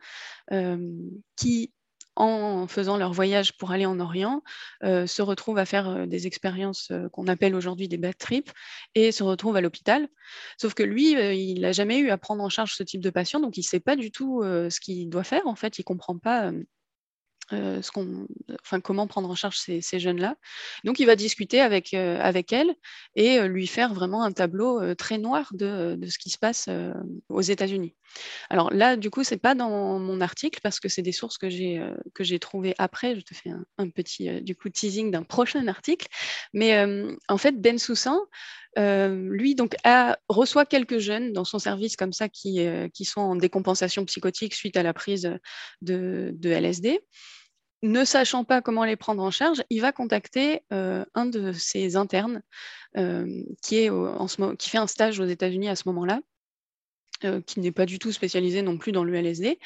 qui 1.36 1.72
en 2.16 2.66
faisant 2.66 2.96
leur 2.96 3.12
voyage 3.12 3.56
pour 3.56 3.70
aller 3.70 3.86
en 3.86 4.00
Orient, 4.00 4.42
euh, 4.82 5.06
se 5.06 5.22
retrouvent 5.22 5.58
à 5.58 5.66
faire 5.66 5.88
euh, 5.88 6.06
des 6.06 6.26
expériences 6.26 6.90
euh, 6.90 7.08
qu'on 7.10 7.26
appelle 7.26 7.54
aujourd'hui 7.54 7.88
des 7.88 7.98
bad 7.98 8.16
trips 8.16 8.50
et 8.94 9.12
se 9.12 9.22
retrouvent 9.22 9.56
à 9.56 9.60
l'hôpital. 9.60 10.08
Sauf 10.58 10.74
que 10.74 10.82
lui, 10.82 11.12
il 11.12 11.60
n'a 11.60 11.72
jamais 11.72 11.98
eu 11.98 12.10
à 12.10 12.18
prendre 12.18 12.42
en 12.42 12.48
charge 12.48 12.74
ce 12.74 12.82
type 12.82 13.02
de 13.02 13.10
patient, 13.10 13.40
donc 13.40 13.56
il 13.56 13.60
ne 13.60 13.66
sait 13.66 13.80
pas 13.80 13.96
du 13.96 14.10
tout 14.10 14.42
ce 14.42 14.80
qu'il 14.80 15.08
doit 15.08 15.24
faire. 15.24 15.46
En 15.46 15.54
fait, 15.54 15.78
il 15.78 15.82
ne 15.82 15.84
comprend 15.84 16.18
pas 16.18 16.50
euh, 17.52 17.80
comment 18.82 19.06
prendre 19.06 19.30
en 19.30 19.34
charge 19.34 19.58
ces, 19.58 19.98
jeunes-là. 19.98 20.36
Donc, 20.84 20.98
il 20.98 21.06
va 21.06 21.14
discuter 21.14 21.60
avec, 21.60 21.94
euh, 21.94 22.18
avec 22.20 22.52
elle 22.52 22.74
et 23.14 23.38
euh, 23.38 23.46
lui 23.46 23.66
faire 23.66 23.94
vraiment 23.94 24.24
un 24.24 24.32
tableau 24.32 24.94
très 24.94 25.18
noir 25.18 25.50
de, 25.52 25.94
de, 25.96 26.06
ce 26.08 26.18
qui 26.18 26.30
se 26.30 26.38
passe 26.38 26.68
aux 27.28 27.40
États-Unis. 27.40 27.94
Alors 28.50 28.72
là, 28.72 28.96
du 28.96 29.10
coup, 29.10 29.22
c'est 29.24 29.36
pas 29.36 29.54
dans 29.54 29.98
mon 29.98 30.20
article 30.20 30.60
parce 30.62 30.80
que 30.80 30.88
c'est 30.88 31.02
des 31.02 31.12
sources 31.12 31.38
que 31.38 31.50
j'ai 31.50 31.82
que 32.14 32.24
j'ai 32.24 32.38
trouvées 32.38 32.74
après. 32.78 33.14
Je 33.16 33.20
te 33.20 33.34
fais 33.34 33.50
un, 33.78 33.88
petit 33.90 34.40
du 34.42 34.56
coup 34.56 34.68
teasing 34.68 35.10
d'un 35.10 35.22
prochain 35.22 35.66
article. 35.68 36.06
Mais 36.52 36.84
en 37.28 37.38
fait, 37.38 37.60
Ben 37.60 37.78
Soussan, 37.78 38.18
lui, 38.76 39.54
donc, 39.54 39.74
reçoit 40.28 40.66
quelques 40.66 40.98
jeunes 40.98 41.32
dans 41.32 41.44
son 41.44 41.58
service 41.58 41.96
comme 41.96 42.12
ça 42.12 42.28
qui, 42.28 42.66
qui 42.92 43.04
sont 43.04 43.20
en 43.20 43.36
décompensation 43.36 44.04
psychotique 44.04 44.54
suite 44.54 44.76
à 44.76 44.82
la 44.82 44.92
prise 44.92 45.30
de, 45.82 46.36
LSD 46.42 47.00
ne 47.82 48.04
sachant 48.04 48.44
pas 48.44 48.62
comment 48.62 48.84
les 48.84 48.96
prendre 48.96 49.22
en 49.22 49.30
charge, 49.30 49.62
il 49.70 49.80
va 49.80 49.92
contacter 49.92 50.62
euh, 50.72 51.04
un 51.14 51.26
de 51.26 51.52
ses 51.52 51.96
internes 51.96 52.42
euh, 52.96 53.42
qui, 53.62 53.88
fait 54.60 54.78
un 54.78 54.86
stage 54.86 55.20
aux 55.20 55.26
États-Unis 55.26 55.68
à 55.68 55.76
ce 55.76 55.84
moment-là. 55.86 56.20
Euh, 57.24 57.40
qui 57.40 57.60
n'est 57.60 57.72
pas 57.72 57.86
du 57.86 57.98
tout 57.98 58.12
spécialisé 58.12 58.60
non 58.60 58.76
plus 58.76 58.92
dans 58.92 59.02
le 59.02 59.14
LSD, 59.14 59.58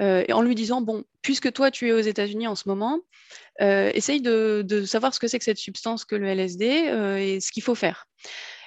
en 0.00 0.42
lui 0.42 0.56
disant, 0.56 0.80
bon, 0.80 1.04
puisque 1.22 1.52
toi 1.52 1.70
tu 1.70 1.88
es 1.88 1.92
aux 1.92 2.00
États-Unis 2.00 2.48
en 2.48 2.56
ce 2.56 2.68
moment, 2.68 2.98
essaye 3.60 4.20
de, 4.20 4.84
savoir 4.84 5.14
ce 5.14 5.20
que 5.20 5.28
c'est 5.28 5.38
que 5.38 5.44
cette 5.44 5.56
substance 5.58 6.04
que 6.04 6.16
le 6.16 6.26
LSD 6.26 6.64
et 6.64 7.40
ce 7.40 7.52
qu'il 7.52 7.62
faut 7.62 7.76
faire. 7.76 8.08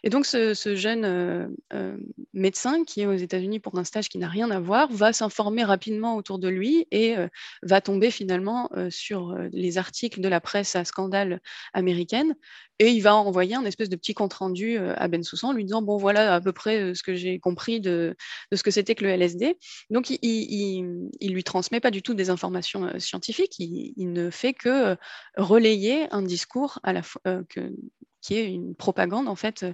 Et 0.04 0.10
donc, 0.10 0.26
ce, 0.26 0.54
jeune 0.76 1.06
euh, 1.06 1.48
euh, 1.74 1.98
médecin 2.34 2.84
qui 2.84 3.02
est 3.02 3.06
aux 3.06 3.14
États-Unis 3.14 3.60
pour 3.60 3.78
un 3.78 3.84
stage 3.84 4.10
qui 4.10 4.18
n'a 4.18 4.28
rien 4.28 4.50
à 4.52 4.60
voir 4.60 4.92
va 4.92 5.14
s'informer 5.14 5.64
rapidement 5.64 6.16
autour 6.16 6.40
de 6.40 6.48
lui 6.48 6.88
et 6.92 7.18
euh, 7.18 7.28
va 7.64 7.82
tomber 7.82 8.12
finalement 8.12 8.70
sur 8.90 9.36
les 9.52 9.78
articles 9.78 10.22
de 10.22 10.28
la 10.28 10.40
presse 10.42 10.76
à 10.76 10.86
scandale 10.86 11.42
américaine. 11.74 12.36
Et 12.80 12.92
il 12.92 13.02
va 13.02 13.16
envoyer 13.16 13.56
un 13.56 13.66
espèce 13.66 13.90
de 13.90 13.96
petit 13.98 14.14
compte-rendu 14.14 14.78
à 14.78 15.08
Ben 15.10 15.22
Soussan, 15.22 15.54
lui 15.54 15.66
disant 15.66 15.82
Bon, 15.82 15.98
voilà 15.98 16.36
à 16.36 16.42
peu 16.42 16.54
près 16.54 16.96
ce 16.96 17.04
que 17.04 17.14
j'ai 17.14 17.40
compris 17.40 17.82
de, 17.82 18.16
ce 18.54 18.64
que 18.64 18.72
c'était 18.72 18.96
que 18.96 19.04
le 19.04 19.12
LSD. 19.12 19.58
Donc, 19.90 20.10
il, 20.10 20.84
ne 21.22 21.34
lui 21.34 21.44
transmet 21.44 21.82
pas 21.82 21.92
du 21.92 22.02
tout 22.02 22.14
des 22.14 22.30
informations 22.30 22.98
scientifiques, 23.00 23.60
il, 23.60 24.14
ne 24.14 24.30
fait 24.30 24.54
que 24.54 24.96
relayer 25.36 26.08
un 26.12 26.22
discours 26.22 26.80
à 26.84 26.94
la 26.94 27.02
que, 27.50 27.74
qui 28.22 28.36
est 28.36 28.52
une 28.52 28.76
propagande 28.76 29.28
en 29.28 29.36
fait 29.36 29.66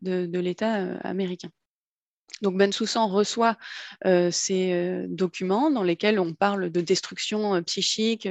de, 0.00 0.38
l'État 0.38 0.80
euh, 0.80 0.98
américain. 1.02 1.50
Donc 2.40 2.56
Ben 2.56 2.72
Soussan 2.72 3.06
reçoit 3.06 3.56
euh, 4.04 4.32
ces 4.32 4.72
euh, 4.72 5.06
documents 5.08 5.70
dans 5.70 5.84
lesquels 5.84 6.18
on 6.18 6.34
parle 6.34 6.70
de 6.70 6.80
destruction 6.80 7.62
psychique, 7.62 8.28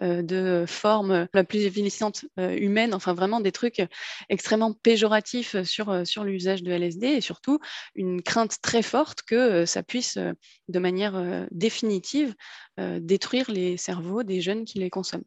de 0.00 0.64
forme 0.66 1.28
la 1.34 1.44
plus 1.44 1.60
évidente 1.64 2.24
humaine, 2.38 2.94
enfin 2.94 3.12
vraiment 3.12 3.40
des 3.40 3.52
trucs 3.52 3.82
extrêmement 4.30 4.72
péjoratifs 4.72 5.62
sur 5.64 6.24
l'usage 6.24 6.62
de 6.62 6.72
LSD 6.72 7.06
et 7.06 7.20
surtout 7.20 7.58
une 7.94 8.22
crainte 8.22 8.62
très 8.62 8.82
forte 8.82 9.22
que 9.22 9.66
ça 9.66 9.82
puisse 9.82 10.16
de 10.16 10.78
manière 10.78 11.46
définitive 11.50 12.34
détruire 12.78 13.50
les 13.50 13.76
cerveaux 13.76 14.22
des 14.22 14.40
jeunes 14.40 14.64
qui 14.64 14.78
les 14.78 14.88
consomment. 14.88 15.24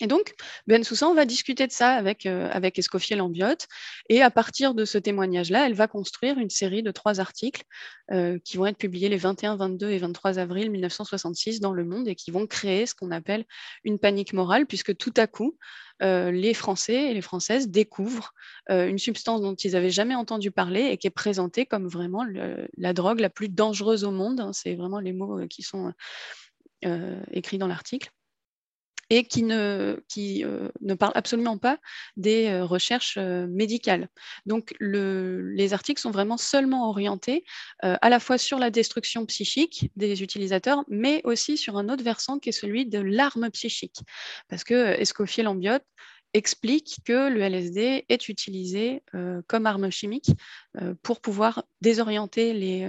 Et 0.00 0.06
donc, 0.06 0.34
Ben 0.66 0.82
Soussan 0.82 1.14
va 1.14 1.26
discuter 1.26 1.66
de 1.66 1.72
ça 1.72 1.90
avec, 1.92 2.24
euh, 2.24 2.48
Escoffier 2.74 3.16
Lambiotte. 3.16 3.68
Et 4.08 4.22
à 4.22 4.30
partir 4.30 4.74
de 4.74 4.86
ce 4.86 4.96
témoignage-là, 4.96 5.66
elle 5.66 5.74
va 5.74 5.88
construire 5.88 6.38
une 6.38 6.48
série 6.48 6.82
de 6.82 6.90
trois 6.90 7.20
articles 7.20 7.64
euh, 8.10 8.38
qui 8.42 8.56
vont 8.56 8.66
être 8.66 8.78
publiés 8.78 9.10
les 9.10 9.18
21, 9.18 9.56
22 9.56 9.90
et 9.90 9.98
23 9.98 10.38
avril 10.38 10.70
1966 10.70 11.60
dans 11.60 11.74
Le 11.74 11.84
Monde 11.84 12.08
et 12.08 12.14
qui 12.14 12.30
vont 12.30 12.46
créer 12.46 12.86
ce 12.86 12.94
qu'on 12.94 13.10
appelle 13.10 13.44
une 13.84 13.98
panique 13.98 14.32
morale, 14.32 14.66
puisque 14.66 14.96
tout 14.96 15.12
à 15.18 15.26
coup, 15.26 15.58
euh, 16.02 16.30
les 16.30 16.54
Français 16.54 17.10
et 17.10 17.14
les 17.14 17.20
Françaises 17.20 17.68
découvrent 17.68 18.32
une 18.70 18.98
substance 18.98 19.42
dont 19.42 19.54
ils 19.54 19.72
n'avaient 19.72 19.90
jamais 19.90 20.14
entendu 20.14 20.50
parler 20.50 20.82
et 20.82 20.96
qui 20.96 21.08
est 21.08 21.10
présentée 21.10 21.66
comme 21.66 21.88
vraiment 21.88 22.24
la 22.78 22.92
drogue 22.92 23.20
la 23.20 23.28
plus 23.28 23.48
dangereuse 23.48 24.04
au 24.04 24.12
monde. 24.12 24.48
C'est 24.52 24.76
vraiment 24.76 25.00
les 25.00 25.12
mots 25.12 25.46
qui 25.48 25.62
sont 25.62 25.92
écrits 27.32 27.58
dans 27.58 27.66
l'article. 27.66 28.10
Et 29.10 29.24
qui 29.24 29.42
ne, 29.42 30.02
qui, 30.08 30.44
ne 30.80 30.94
parle 30.94 31.12
absolument 31.14 31.58
pas 31.58 31.78
des 32.16 32.60
recherches 32.60 33.18
médicales. 33.18 34.08
Donc 34.46 34.74
les 34.80 35.72
articles 35.72 36.00
sont 36.00 36.12
vraiment 36.12 36.36
seulement 36.36 36.88
orientés 36.88 37.44
à 37.80 38.08
la 38.08 38.20
fois 38.20 38.38
sur 38.38 38.58
la 38.58 38.70
destruction 38.70 39.26
psychique 39.26 39.90
des 39.96 40.22
utilisateurs, 40.22 40.84
mais 40.88 41.20
aussi 41.24 41.56
sur 41.56 41.76
un 41.76 41.88
autre 41.88 42.04
versant 42.04 42.38
qui 42.38 42.50
est 42.50 42.52
celui 42.52 42.86
de 42.86 43.00
l'arme 43.00 43.50
psychique. 43.50 44.00
Parce 44.48 44.64
que 44.64 44.98
Escoffier 45.00 45.42
Lambiotte 45.42 45.84
explique 46.32 46.98
que 47.04 47.28
le 47.28 47.40
LSD 47.40 48.04
est 48.08 48.28
utilisé 48.28 49.02
comme 49.48 49.66
arme 49.66 49.90
chimique 49.90 50.30
pour 51.02 51.20
pouvoir 51.20 51.64
désorienter 51.80 52.52
les, 52.52 52.86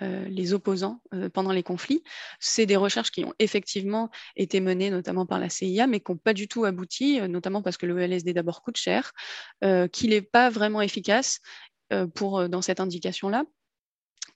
euh, 0.00 0.24
les 0.26 0.54
opposants 0.54 1.02
euh, 1.12 1.28
pendant 1.28 1.52
les 1.52 1.62
conflits. 1.62 2.02
C'est 2.40 2.64
des 2.64 2.76
recherches 2.76 3.10
qui 3.10 3.26
ont 3.26 3.34
effectivement 3.38 4.10
été 4.36 4.58
menées 4.60 4.88
notamment 4.88 5.26
par 5.26 5.38
la 5.38 5.50
CIA, 5.50 5.86
mais 5.86 6.00
qui 6.00 6.10
n'ont 6.10 6.16
pas 6.16 6.32
du 6.32 6.48
tout 6.48 6.64
abouti, 6.64 7.20
euh, 7.20 7.28
notamment 7.28 7.60
parce 7.60 7.76
que 7.76 7.84
le 7.84 7.98
LSD 7.98 8.32
d'abord 8.32 8.62
coûte 8.62 8.78
cher, 8.78 9.12
qu'il 9.92 10.10
n'est 10.10 10.22
pas 10.22 10.48
vraiment 10.50 10.80
efficace 10.80 11.40
pour, 12.14 12.48
dans 12.48 12.62
cette 12.62 12.80
indication-là 12.80 13.44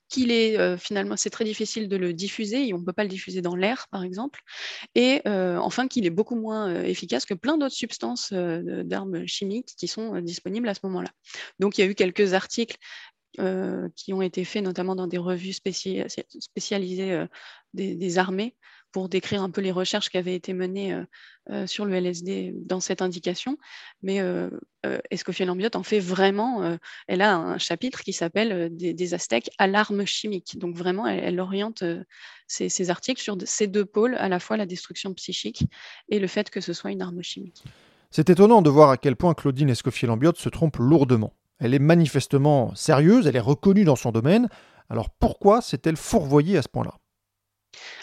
qu'il 0.09 0.31
est 0.31 0.77
finalement, 0.79 1.17
c'est 1.17 1.31
très 1.31 1.45
difficile 1.45 1.89
de 1.89 1.97
le 1.97 2.13
diffuser, 2.13 2.73
on 2.73 2.79
ne 2.79 2.85
peut 2.85 2.93
pas 2.93 3.03
le 3.03 3.09
diffuser 3.09 3.43
dans 3.43 3.57
l'air, 3.57 3.89
par 3.91 4.05
exemple, 4.05 4.41
et 4.95 5.21
enfin 5.27 5.89
qu'il 5.89 6.07
est 6.07 6.11
beaucoup 6.11 6.37
moins 6.37 6.83
efficace 6.85 7.25
que 7.25 7.35
plein 7.35 7.59
d'autres 7.59 7.75
substances 7.75 8.33
d'armes 8.33 9.27
chimiques 9.27 9.75
qui 9.77 9.89
sont 9.89 10.21
disponibles 10.21 10.69
à 10.69 10.75
ce 10.75 10.81
moment-là. 10.85 11.11
Donc 11.59 11.77
il 11.77 11.81
y 11.81 11.85
a 11.85 11.91
eu 11.91 11.97
quelques 11.97 12.35
articles 12.35 12.77
euh, 13.39 13.89
qui 13.97 14.15
ont 14.15 14.23
été 14.23 14.45
faits 14.45 14.65
notamment 14.65 14.97
dans 14.97 15.07
des 15.07 15.19
revues 15.19 15.53
spécialisées 15.53 17.13
euh, 17.13 17.27
des, 17.75 18.19
armées 18.19 18.57
pour 18.93 19.11
décrire 19.11 19.43
un 19.43 19.51
peu 19.51 19.61
les 19.61 19.73
recherches 19.73 20.09
qui 20.09 20.17
avaient 20.17 20.35
été 20.35 20.55
menées 20.55 21.05
euh, 21.51 21.67
sur 21.67 21.85
le 21.85 21.95
LSD 21.95 22.55
dans 22.55 22.81
cette 22.81 23.03
indication. 23.03 23.59
Mais 24.03 24.23
Escoffier 25.11 25.45
Lambiotte 25.45 25.77
en 25.77 25.83
fait 25.83 25.99
vraiment, 25.99 26.79
elle 27.09 27.21
a 27.21 27.37
un 27.37 27.59
chapitre 27.59 28.03
qui 28.03 28.15
s'appelle 28.15 28.75
des, 28.75 29.15
Aztèques 29.15 29.51
à 29.59 29.67
l'arme 29.67 30.07
chimique. 30.07 30.59
Donc 30.59 30.75
vraiment, 30.75 31.07
elle, 31.07 31.39
oriente 31.39 31.85
ses, 32.47 32.91
articles 32.91 33.21
sur 33.21 33.37
ces 33.45 33.67
deux 33.67 33.85
pôles, 33.85 34.15
à 34.15 34.31
la 34.31 34.39
fois 34.39 34.57
la 34.57 34.65
destruction 34.65 35.13
psychique 35.13 35.65
et 36.09 36.19
le 36.19 36.27
fait 36.27 36.49
que 36.49 36.63
ce 36.63 36.73
soit 36.73 36.91
une 36.91 37.03
arme 37.03 37.23
chimique. 37.23 37.65
C'est 38.11 38.31
étonnant 38.31 38.63
de 38.63 38.71
voir 38.71 38.89
à 38.89 38.97
quel 38.97 39.17
point 39.17 39.35
Claudine 39.35 39.69
Escoffier-Lambiotte 39.69 40.39
se 40.39 40.49
trompe 40.49 40.77
lourdement. 40.79 41.35
Elle 41.59 41.75
est 41.75 41.79
manifestement 41.79 42.75
sérieuse, 42.75 43.27
elle 43.27 43.37
est 43.37 43.41
reconnue 43.41 43.85
dans 43.85 43.97
son 43.97 44.13
domaine. 44.13 44.49
Alors 44.89 45.11
pourquoi 45.11 45.61
s'est-elle 45.61 45.97
fourvoyée 45.97 46.59
à 46.59 46.63
ce 46.63 46.69
point-là? 46.69 46.95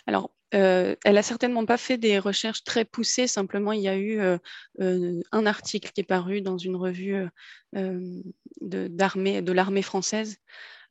Alors, 0.07 0.31
euh, 0.53 0.95
elle 1.03 1.17
a 1.17 1.23
certainement 1.23 1.65
pas 1.65 1.77
fait 1.77 1.97
des 1.97 2.19
recherches 2.19 2.63
très 2.63 2.85
poussées. 2.85 3.27
Simplement, 3.27 3.71
il 3.71 3.81
y 3.81 3.87
a 3.87 3.95
eu 3.95 4.19
euh, 4.19 4.37
euh, 4.81 5.19
un 5.31 5.45
article 5.45 5.91
qui 5.91 6.01
est 6.01 6.05
paru 6.05 6.41
dans 6.41 6.57
une 6.57 6.75
revue 6.75 7.27
de 7.73 9.51
l'armée 9.51 9.81
française 9.81 10.37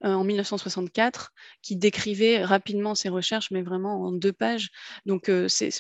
en 0.04 0.24
1964 0.24 1.32
qui 1.62 1.76
décrivait 1.76 2.44
rapidement 2.44 2.96
ses 2.96 3.08
recherches, 3.08 3.52
mais 3.52 3.62
vraiment 3.62 4.02
en 4.02 4.12
deux 4.12 4.32
pages. 4.32 4.70
Donc, 5.06 5.30
c'est 5.46 5.70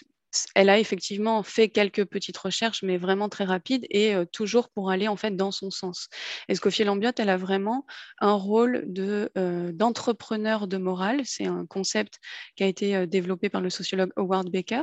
elle 0.54 0.70
a 0.70 0.78
effectivement 0.78 1.42
fait 1.42 1.68
quelques 1.68 2.04
petites 2.04 2.38
recherches, 2.38 2.82
mais 2.82 2.98
vraiment 2.98 3.28
très 3.28 3.44
rapides 3.44 3.86
et 3.90 4.14
toujours 4.32 4.68
pour 4.70 4.90
aller 4.90 5.08
en 5.08 5.16
fait 5.16 5.36
dans 5.36 5.50
son 5.50 5.70
sens. 5.70 6.08
Escoffier 6.48 6.84
Lambiotte, 6.84 7.20
elle 7.20 7.28
a 7.28 7.36
vraiment 7.36 7.86
un 8.20 8.32
rôle 8.32 8.84
de 8.86 9.30
d'entrepreneur 9.72 10.68
de 10.68 10.76
morale. 10.76 11.20
C'est 11.24 11.46
un 11.46 11.66
concept 11.66 12.18
qui 12.56 12.64
a 12.64 12.66
été 12.66 13.06
développé 13.06 13.48
par 13.48 13.60
le 13.60 13.70
sociologue 13.70 14.12
Howard 14.16 14.50
Baker. 14.50 14.82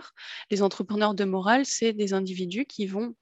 Les 0.51 0.61
entrepreneurs 0.61 1.13
de 1.13 1.25
morale, 1.25 1.65
c'est 1.65 1.93
des 1.93 2.13
individus 2.13 2.65
qui 2.65 2.85
vont 2.85 3.15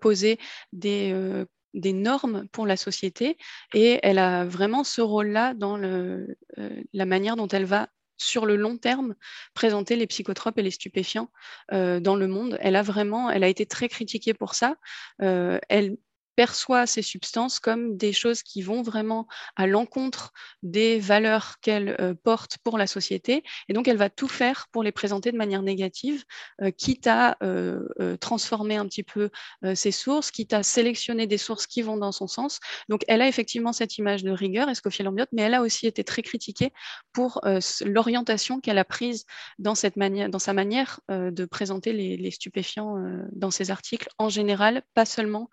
poser 0.00 0.38
des 0.72 1.44
des 1.74 1.92
normes 1.92 2.46
pour 2.52 2.66
la 2.66 2.76
société 2.76 3.36
et 3.72 3.98
elle 4.02 4.18
a 4.18 4.44
vraiment 4.44 4.84
ce 4.84 5.00
rôle-là 5.00 5.54
dans 5.54 5.76
la 5.76 7.06
manière 7.06 7.36
dont 7.36 7.48
elle 7.48 7.64
va 7.64 7.88
sur 8.22 8.46
le 8.46 8.56
long 8.56 8.78
terme 8.78 9.14
présenter 9.54 9.96
les 9.96 10.06
psychotropes 10.06 10.58
et 10.58 10.62
les 10.62 10.70
stupéfiants 10.70 11.30
euh, 11.72 12.00
dans 12.00 12.16
le 12.16 12.26
monde. 12.26 12.56
Elle 12.60 12.76
a 12.76 12.82
vraiment, 12.82 13.30
elle 13.30 13.44
a 13.44 13.48
été 13.48 13.66
très 13.66 13.88
critiquée 13.88 14.34
pour 14.34 14.54
ça. 14.54 14.76
Euh, 15.20 15.58
elle 15.68 15.96
perçoit 16.36 16.86
ces 16.86 17.02
substances 17.02 17.60
comme 17.60 17.96
des 17.96 18.12
choses 18.12 18.42
qui 18.42 18.62
vont 18.62 18.82
vraiment 18.82 19.26
à 19.56 19.66
l'encontre 19.66 20.32
des 20.62 20.98
valeurs 20.98 21.56
qu'elle 21.60 21.96
euh, 22.00 22.14
porte 22.14 22.58
pour 22.64 22.78
la 22.78 22.86
société. 22.86 23.42
Et 23.68 23.72
donc, 23.72 23.88
elle 23.88 23.96
va 23.96 24.10
tout 24.10 24.28
faire 24.28 24.68
pour 24.72 24.82
les 24.82 24.92
présenter 24.92 25.32
de 25.32 25.36
manière 25.36 25.62
négative, 25.62 26.24
euh, 26.62 26.70
quitte 26.70 27.06
à 27.06 27.36
euh, 27.42 28.16
transformer 28.20 28.76
un 28.76 28.86
petit 28.86 29.02
peu 29.02 29.30
ses 29.74 29.90
sources, 29.90 30.30
quitte 30.30 30.52
à 30.52 30.62
sélectionner 30.62 31.26
des 31.26 31.38
sources 31.38 31.66
qui 31.66 31.82
vont 31.82 31.96
dans 31.96 32.12
son 32.12 32.26
sens. 32.26 32.60
Donc, 32.88 33.02
elle 33.08 33.22
a 33.22 33.28
effectivement 33.28 33.72
cette 33.72 33.98
image 33.98 34.22
de 34.22 34.30
rigueur, 34.30 34.68
Escoffier 34.68 35.04
Lambiotte, 35.04 35.28
mais 35.32 35.42
elle 35.42 35.54
a 35.54 35.62
aussi 35.62 35.86
été 35.86 36.04
très 36.04 36.22
critiquée 36.22 36.72
pour 37.12 37.40
l'orientation 37.84 38.60
qu'elle 38.60 38.78
a 38.78 38.84
prise 38.84 39.24
dans, 39.58 39.74
cette 39.74 39.98
dans 39.98 40.38
sa 40.38 40.52
manière 40.52 41.00
de 41.08 41.44
présenter 41.44 41.92
les, 41.92 42.30
stupéfiants 42.30 42.96
dans 43.32 43.50
ses 43.50 43.70
articles 43.70 44.08
en 44.18 44.28
général, 44.28 44.82
pas 44.94 45.04
seulement 45.04 45.48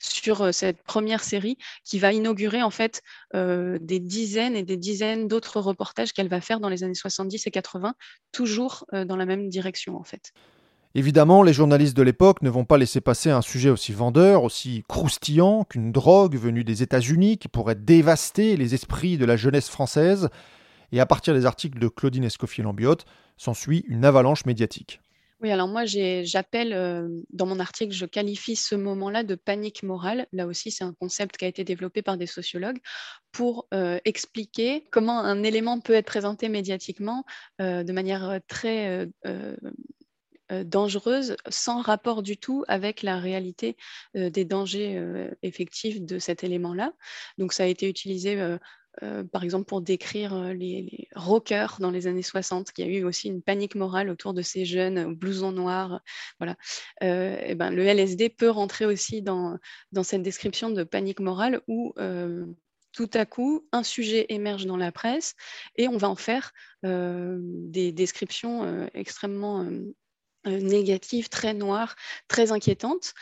sur 0.00 0.42
euh, 0.42 0.52
cette 0.52 0.82
première 0.82 1.22
série 1.22 1.58
qui 1.84 1.98
va 1.98 2.12
inaugurer 2.12 2.62
en 2.62 2.70
fait 2.70 3.02
euh, 3.34 3.78
des 3.80 4.00
dizaines 4.00 4.56
et 4.56 4.62
des 4.62 4.76
dizaines 4.76 5.28
d'autres 5.28 5.60
reportages 5.60 6.12
qu'elle 6.12 6.28
va 6.28 6.40
faire 6.40 6.60
dans 6.60 6.68
les 6.68 6.84
années 6.84 6.94
70 6.94 7.46
et 7.46 7.50
80, 7.50 7.94
toujours 8.32 8.86
dans 8.92 9.16
la 9.16 9.26
même 9.26 9.48
direction 9.48 9.96
en 9.96 10.04
fait. 10.04 10.32
Évidemment, 10.96 11.42
les 11.42 11.52
journalistes 11.52 11.94
de 11.94 12.02
l'époque 12.02 12.40
ne 12.40 12.48
vont 12.48 12.64
pas 12.64 12.78
laisser 12.78 13.02
passer 13.02 13.28
un 13.30 13.42
sujet 13.42 13.68
aussi 13.68 13.92
vendeur, 13.92 14.44
aussi 14.44 14.82
croustillant 14.88 15.64
qu'une 15.64 15.92
drogue 15.92 16.36
venue 16.36 16.64
des 16.64 16.82
États-Unis 16.82 17.36
qui 17.36 17.48
pourrait 17.48 17.74
dévaster 17.74 18.56
les 18.56 18.74
esprits 18.74 19.18
de 19.18 19.26
la 19.26 19.36
jeunesse 19.36 19.68
française. 19.68 20.30
Et 20.92 21.00
à 21.00 21.04
partir 21.04 21.34
des 21.34 21.44
articles 21.44 21.78
de 21.78 21.88
Claudine 21.88 22.24
Escoffier-Lambiotte, 22.24 23.04
s'ensuit 23.36 23.84
une 23.88 24.06
avalanche 24.06 24.46
médiatique. 24.46 25.02
Oui, 25.42 25.50
alors 25.50 25.68
moi, 25.68 25.84
j'appelle, 25.84 26.72
euh, 26.72 27.08
dans 27.30 27.44
mon 27.44 27.60
article, 27.60 27.92
je 27.92 28.06
qualifie 28.06 28.56
ce 28.56 28.74
moment-là 28.74 29.22
de 29.22 29.34
panique 29.34 29.82
morale. 29.82 30.26
Là 30.32 30.46
aussi, 30.46 30.70
c'est 30.70 30.84
un 30.84 30.94
concept 30.94 31.36
qui 31.36 31.44
a 31.44 31.48
été 31.48 31.62
développé 31.62 32.00
par 32.00 32.16
des 32.16 32.26
sociologues 32.26 32.78
pour 33.32 33.68
euh, 33.74 33.98
expliquer 34.06 34.84
comment 34.90 35.20
un 35.20 35.42
élément 35.42 35.78
peut 35.80 35.92
être 35.92 36.06
présenté 36.06 36.48
médiatiquement 36.48 37.24
euh, 37.60 37.84
de 37.84 37.92
manière 37.92 38.40
très 38.48 39.06
dangereuse, 40.48 41.36
sans 41.48 41.82
rapport 41.82 42.22
du 42.22 42.38
tout 42.38 42.64
avec 42.68 43.02
la 43.02 43.18
réalité 43.18 43.76
des 44.14 44.44
dangers 44.44 45.28
effectifs 45.42 46.00
de 46.00 46.20
cet 46.20 46.44
élément-là. 46.44 46.92
Donc, 47.36 47.52
ça 47.52 47.64
a 47.64 47.66
été 47.66 47.88
utilisé 47.88 48.56
euh, 49.02 49.24
par 49.24 49.44
exemple 49.44 49.66
pour 49.66 49.82
décrire 49.82 50.34
euh, 50.34 50.52
les, 50.54 51.08
rockers 51.14 51.76
dans 51.80 51.90
les 51.90 52.06
années 52.06 52.22
60, 52.22 52.72
qu'il 52.72 52.86
y 52.86 52.88
a 52.88 52.98
eu 52.98 53.04
aussi 53.04 53.28
une 53.28 53.42
panique 53.42 53.74
morale 53.74 54.08
autour 54.08 54.32
de 54.32 54.42
ces 54.42 54.64
jeunes 54.64 55.14
blousons 55.14 55.52
noirs. 55.52 56.00
Voilà. 56.38 56.56
Euh, 57.02 57.36
et 57.44 57.54
ben, 57.54 57.70
le 57.70 57.84
LSD 57.84 58.30
peut 58.30 58.48
rentrer 58.48 58.86
aussi 58.86 59.22
dans 59.22 59.58
cette 60.02 60.22
description 60.22 60.70
de 60.70 60.84
panique 60.84 61.20
morale 61.20 61.60
où 61.68 61.94
tout 62.92 63.10
à 63.12 63.26
coup, 63.26 63.68
un 63.72 63.82
sujet 63.82 64.24
émerge 64.30 64.64
dans 64.64 64.78
la 64.78 64.90
presse 64.90 65.34
et 65.76 65.86
on 65.88 65.98
va 65.98 66.08
en 66.08 66.16
faire 66.16 66.52
des 66.82 67.92
descriptions 67.92 68.88
extrêmement 68.94 69.68
négatives, 70.46 71.28
très 71.28 71.52
noires, 71.52 71.96
très 72.28 72.52
inquiétantes 72.52 73.12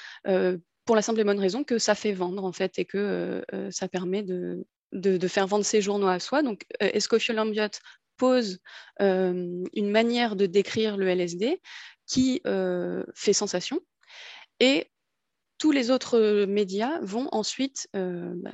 pour 0.85 0.97
la 0.97 1.03
simple 1.03 1.21
et 1.21 1.25
bonne 1.25 1.41
raison 1.41 1.65
que 1.65 1.79
ça 1.79 1.95
fait 1.95 2.13
vendre 2.13 2.45
en 2.45 2.53
fait 2.53 2.79
et 2.79 2.85
que 2.85 3.45
ça 3.71 3.89
permet 3.89 4.23
de, 4.23 4.65
de, 4.95 5.29
faire 5.29 5.47
vendre 5.47 5.65
ses 5.65 5.83
journaux 5.83 6.07
à 6.07 6.21
soi. 6.21 6.43
Donc, 6.43 6.67
euh, 6.83 6.91
pose 8.17 8.61
euh, 9.03 9.65
une 9.75 9.91
manière 9.91 10.37
de 10.37 10.47
décrire 10.47 10.97
le 10.97 11.09
LSD 11.09 11.61
qui 12.07 12.41
euh, 12.47 13.05
fait 13.15 13.33
sensation. 13.33 13.81
Et 14.61 14.87
tous 15.59 15.73
les 15.73 15.91
autres 15.91 16.45
médias 16.45 17.01
vont 17.01 17.29
ensuite 17.33 17.89
bah, 17.93 18.53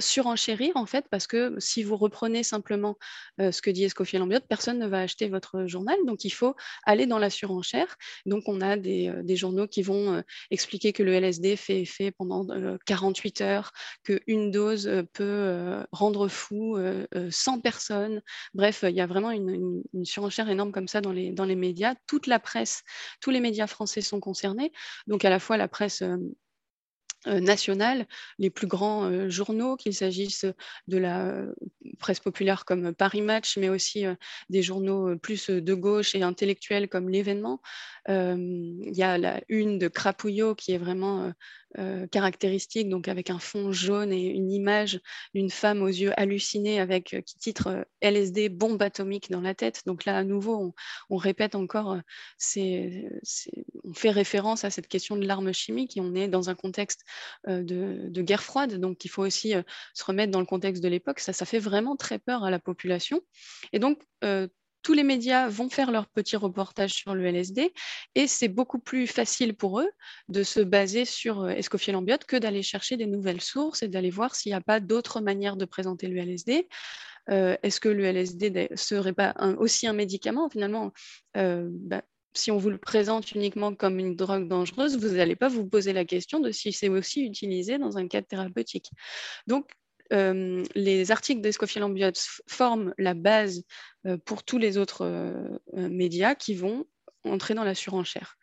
surenchérir 0.00 0.72
en 0.76 0.86
fait 0.86 1.06
parce 1.10 1.26
que 1.26 1.54
si 1.58 1.82
vous 1.82 1.96
reprenez 1.96 2.42
simplement 2.42 2.96
ce 3.38 3.62
que 3.62 3.70
dit 3.70 3.84
Escoffier 3.84 4.18
Lambiotte, 4.18 4.46
personne 4.48 4.78
ne 4.78 4.86
va 4.86 5.00
acheter 5.00 5.28
votre 5.28 5.66
journal, 5.66 5.96
donc 6.06 6.24
il 6.24 6.30
faut 6.30 6.54
aller 6.84 7.06
dans 7.06 7.18
la 7.18 7.30
surenchère. 7.30 7.96
Donc 8.26 8.44
on 8.46 8.60
a 8.60 8.76
des, 8.76 9.08
euh, 9.08 9.36
journaux 9.36 9.66
qui 9.66 9.82
vont 9.82 10.22
expliquer 10.50 10.92
que 10.92 11.02
le 11.02 11.12
LSD 11.12 11.56
fait 11.56 11.80
effet 11.80 12.10
pendant 12.10 12.46
48 12.86 13.40
heures, 13.40 13.72
qu'une 14.04 14.50
dose 14.50 14.90
peut 15.12 15.84
rendre 15.92 16.28
fou 16.28 16.76
100 17.30 17.60
personnes. 17.60 18.20
Bref, 18.54 18.84
il 18.86 18.94
y 18.94 19.00
a 19.00 19.06
vraiment 19.06 19.30
une, 19.30 19.82
surenchère 20.04 20.50
énorme 20.50 20.72
comme 20.72 20.88
ça 20.88 21.00
dans 21.00 21.12
les, 21.12 21.30
dans 21.30 21.44
les 21.44 21.56
médias. 21.56 21.94
Toute 22.06 22.26
la 22.26 22.38
presse, 22.38 22.82
tous 23.20 23.30
les 23.30 23.40
médias 23.40 23.66
français 23.66 24.00
sont 24.00 24.20
concernés, 24.20 24.72
donc 25.06 25.24
à 25.24 25.30
la 25.30 25.38
fois 25.38 25.56
la 25.56 25.68
presse 25.68 26.02
nationales, 27.26 28.06
les 28.38 28.50
plus 28.50 28.66
grands 28.66 29.04
euh, 29.04 29.28
journaux, 29.28 29.76
qu'il 29.76 29.94
s'agisse 29.94 30.46
de 30.88 30.96
la 30.98 31.26
euh, 31.26 31.52
presse 31.98 32.20
populaire 32.20 32.64
comme 32.64 32.94
Paris 32.94 33.22
Match, 33.22 33.58
mais 33.58 33.68
aussi 33.68 34.04
des 34.48 34.62
journaux 34.62 35.16
plus 35.16 35.50
de 35.50 35.74
gauche 35.74 36.14
et 36.14 36.22
intellectuels 36.22 36.88
comme 36.88 37.08
L'événement. 37.08 37.60
Il 38.08 38.92
y 38.92 39.02
a 39.02 39.18
la 39.18 39.40
une 39.48 39.78
de 39.78 39.88
Crapouillot 39.88 40.54
qui 40.54 40.72
est 40.72 40.78
vraiment 40.78 41.32
caractéristique, 42.10 42.88
donc 42.88 43.08
avec 43.08 43.30
un 43.30 43.38
fond 43.38 43.72
jaune 43.72 44.12
et 44.12 44.26
une 44.26 44.50
image 44.50 45.00
d'une 45.34 45.50
femme 45.50 45.82
aux 45.82 45.88
yeux 45.88 46.12
hallucinés 46.18 46.80
avec 46.80 47.16
qui 47.24 47.38
titre 47.38 47.86
LSD 48.00 48.48
bombe 48.48 48.82
atomique 48.82 49.30
dans 49.30 49.40
la 49.40 49.54
tête. 49.54 49.82
Donc 49.86 50.04
là, 50.04 50.16
à 50.16 50.24
nouveau, 50.24 50.74
on, 51.10 51.16
répète 51.16 51.54
encore, 51.54 51.96
on 52.56 53.94
fait 53.94 54.10
référence 54.10 54.64
à 54.64 54.70
cette 54.70 54.88
question 54.88 55.16
de 55.16 55.26
l'arme 55.26 55.52
chimique 55.52 55.96
et 55.96 56.00
on 56.00 56.14
est 56.14 56.28
dans 56.28 56.50
un 56.50 56.54
contexte 56.54 57.04
de, 57.46 58.22
guerre 58.22 58.42
froide. 58.42 58.74
Donc, 58.80 59.04
il 59.04 59.08
faut 59.08 59.22
aussi 59.22 59.54
se 59.94 60.04
remettre 60.04 60.32
dans 60.32 60.40
le 60.40 60.46
contexte 60.46 60.82
de 60.82 60.88
l'époque. 60.88 61.20
Ça, 61.20 61.32
ça 61.32 61.46
fait 61.46 61.58
vraiment 61.58 61.96
très 61.96 62.18
peur 62.18 62.44
à 62.44 62.50
la 62.50 62.58
population. 62.58 63.20
Et 63.72 63.78
donc, 63.78 64.02
tous 64.82 64.92
les 64.92 65.02
médias 65.02 65.48
vont 65.48 65.68
faire 65.68 65.90
leur 65.90 66.06
petit 66.08 66.36
reportage 66.36 66.92
sur 66.92 67.14
le 67.14 67.24
LSD 67.26 67.72
et 68.14 68.26
c'est 68.26 68.48
beaucoup 68.48 68.78
plus 68.78 69.06
facile 69.06 69.54
pour 69.54 69.80
eux 69.80 69.90
de 70.28 70.42
se 70.42 70.60
baser 70.60 71.04
sur 71.04 71.48
Escoffier 71.48 71.92
Lambiotte 71.92 72.24
que 72.24 72.36
d'aller 72.36 72.62
chercher 72.62 72.96
des 72.96 73.06
nouvelles 73.06 73.40
sources 73.40 73.82
et 73.82 73.88
d'aller 73.88 74.10
voir 74.10 74.34
s'il 74.34 74.50
n'y 74.50 74.56
a 74.56 74.60
pas 74.60 74.80
d'autres 74.80 75.20
manières 75.20 75.56
de 75.56 75.64
présenter 75.64 76.06
le 76.06 76.18
LSD. 76.18 76.68
Est-ce 77.28 77.80
que 77.80 77.88
le 77.88 78.04
LSD 78.04 78.70
serait 78.74 79.12
pas 79.12 79.34
aussi 79.58 79.86
un 79.86 79.92
médicament? 79.92 80.48
Finalement 80.50 80.92
bah, 81.34 82.02
si 82.34 82.50
on 82.50 82.58
vous 82.58 82.70
le 82.70 82.78
présente 82.78 83.32
uniquement 83.32 83.74
comme 83.74 83.98
une 83.98 84.14
drogue 84.14 84.48
dangereuse, 84.48 84.98
vous 84.98 85.16
n'allez 85.16 85.36
pas 85.36 85.48
vous 85.48 85.66
poser 85.66 85.92
la 85.92 86.04
question 86.04 86.40
de 86.40 86.50
si 86.50 86.72
c'est 86.72 86.88
aussi 86.88 87.24
utilisé 87.24 87.78
dans 87.78 87.98
un 87.98 88.06
cadre 88.08 88.26
thérapeutique. 88.26 88.90
Donc, 89.46 89.70
euh, 90.12 90.64
les 90.74 91.10
articles 91.10 91.40
d'Escoffier 91.40 91.80
Lambiotte 91.80 92.20
forment 92.46 92.94
la 92.98 93.14
base 93.14 93.64
euh, 94.06 94.16
pour 94.18 94.42
tous 94.42 94.58
les 94.58 94.76
autres 94.76 95.04
euh, 95.04 95.58
médias 95.88 96.34
qui 96.34 96.54
vont 96.54 96.86
entrer 97.24 97.54
dans 97.54 97.64
la 97.64 97.74
surenchère. 97.74 98.38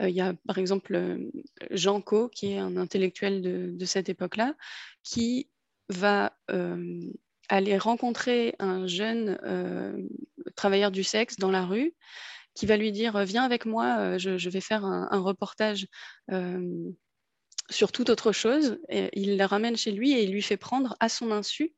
Il 0.00 0.08
y 0.08 0.22
a 0.22 0.32
par 0.46 0.56
exemple 0.56 1.18
Jean 1.70 2.00
Co, 2.00 2.30
qui 2.30 2.52
est 2.52 2.58
un 2.58 2.78
intellectuel 2.78 3.76
de 3.76 3.84
cette 3.84 4.08
époque-là, 4.08 4.54
qui 5.02 5.50
va 5.90 6.34
aller 7.50 7.76
rencontrer 7.76 8.54
un 8.58 8.86
jeune 8.86 9.38
travailleur 10.56 10.90
du 10.90 11.04
sexe 11.04 11.36
dans 11.36 11.50
la 11.50 11.66
rue 11.66 11.94
qui 12.54 12.64
va 12.64 12.78
lui 12.78 12.90
dire 12.90 13.22
Viens 13.22 13.44
avec 13.44 13.66
moi, 13.66 14.16
je, 14.16 14.48
vais 14.48 14.62
faire 14.62 14.86
un, 14.86 15.20
reportage 15.20 15.86
sur 17.72 17.90
toute 17.90 18.10
autre 18.10 18.32
chose. 18.32 18.78
Il 19.12 19.36
la 19.36 19.46
ramène 19.46 19.76
chez 19.76 19.90
lui 19.90 20.12
et 20.12 20.22
il 20.22 20.32
lui 20.32 20.42
fait 20.42 20.56
prendre 20.56 20.96
à 21.00 21.08
son 21.08 21.32
insu 21.32 21.74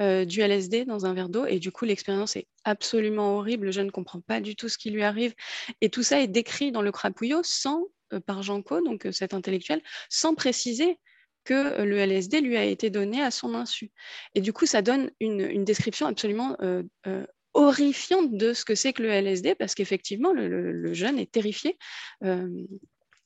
euh, 0.00 0.24
du 0.24 0.40
LSD 0.42 0.84
dans 0.84 1.06
un 1.06 1.14
verre 1.14 1.28
d'eau. 1.28 1.44
Et 1.46 1.58
du 1.58 1.72
coup, 1.72 1.84
l'expérience 1.84 2.36
est 2.36 2.46
absolument 2.62 3.36
horrible. 3.36 3.66
Le 3.66 3.72
jeune 3.72 3.86
ne 3.86 3.90
comprend 3.90 4.20
pas 4.20 4.40
du 4.40 4.54
tout 4.54 4.68
ce 4.68 4.78
qui 4.78 4.90
lui 4.90 5.02
arrive. 5.02 5.34
Et 5.80 5.90
tout 5.90 6.04
ça 6.04 6.20
est 6.20 6.28
décrit 6.28 6.70
dans 6.70 6.82
le 6.82 6.92
crapouillot 6.92 7.40
sans, 7.42 7.82
par 8.26 8.42
Jean 8.44 8.62
Co, 8.62 8.80
donc 8.80 9.08
cet 9.10 9.34
intellectuel, 9.34 9.82
sans 10.08 10.36
préciser 10.36 10.98
que 11.42 11.82
le 11.82 11.98
LSD 11.98 12.40
lui 12.42 12.56
a 12.56 12.64
été 12.64 12.90
donné 12.90 13.22
à 13.22 13.32
son 13.32 13.54
insu. 13.54 13.90
Et 14.36 14.40
du 14.40 14.52
coup, 14.52 14.66
ça 14.66 14.82
donne 14.82 15.10
une, 15.18 15.64
description 15.64 16.06
absolument 16.06 16.56
horrifiante 17.54 18.36
de 18.36 18.52
ce 18.52 18.64
que 18.64 18.76
c'est 18.76 18.92
que 18.92 19.02
le 19.02 19.08
LSD, 19.08 19.56
parce 19.56 19.74
qu'effectivement, 19.74 20.32
le, 20.32 20.92
jeune 20.94 21.18
est 21.18 21.32
terrifié. 21.32 21.76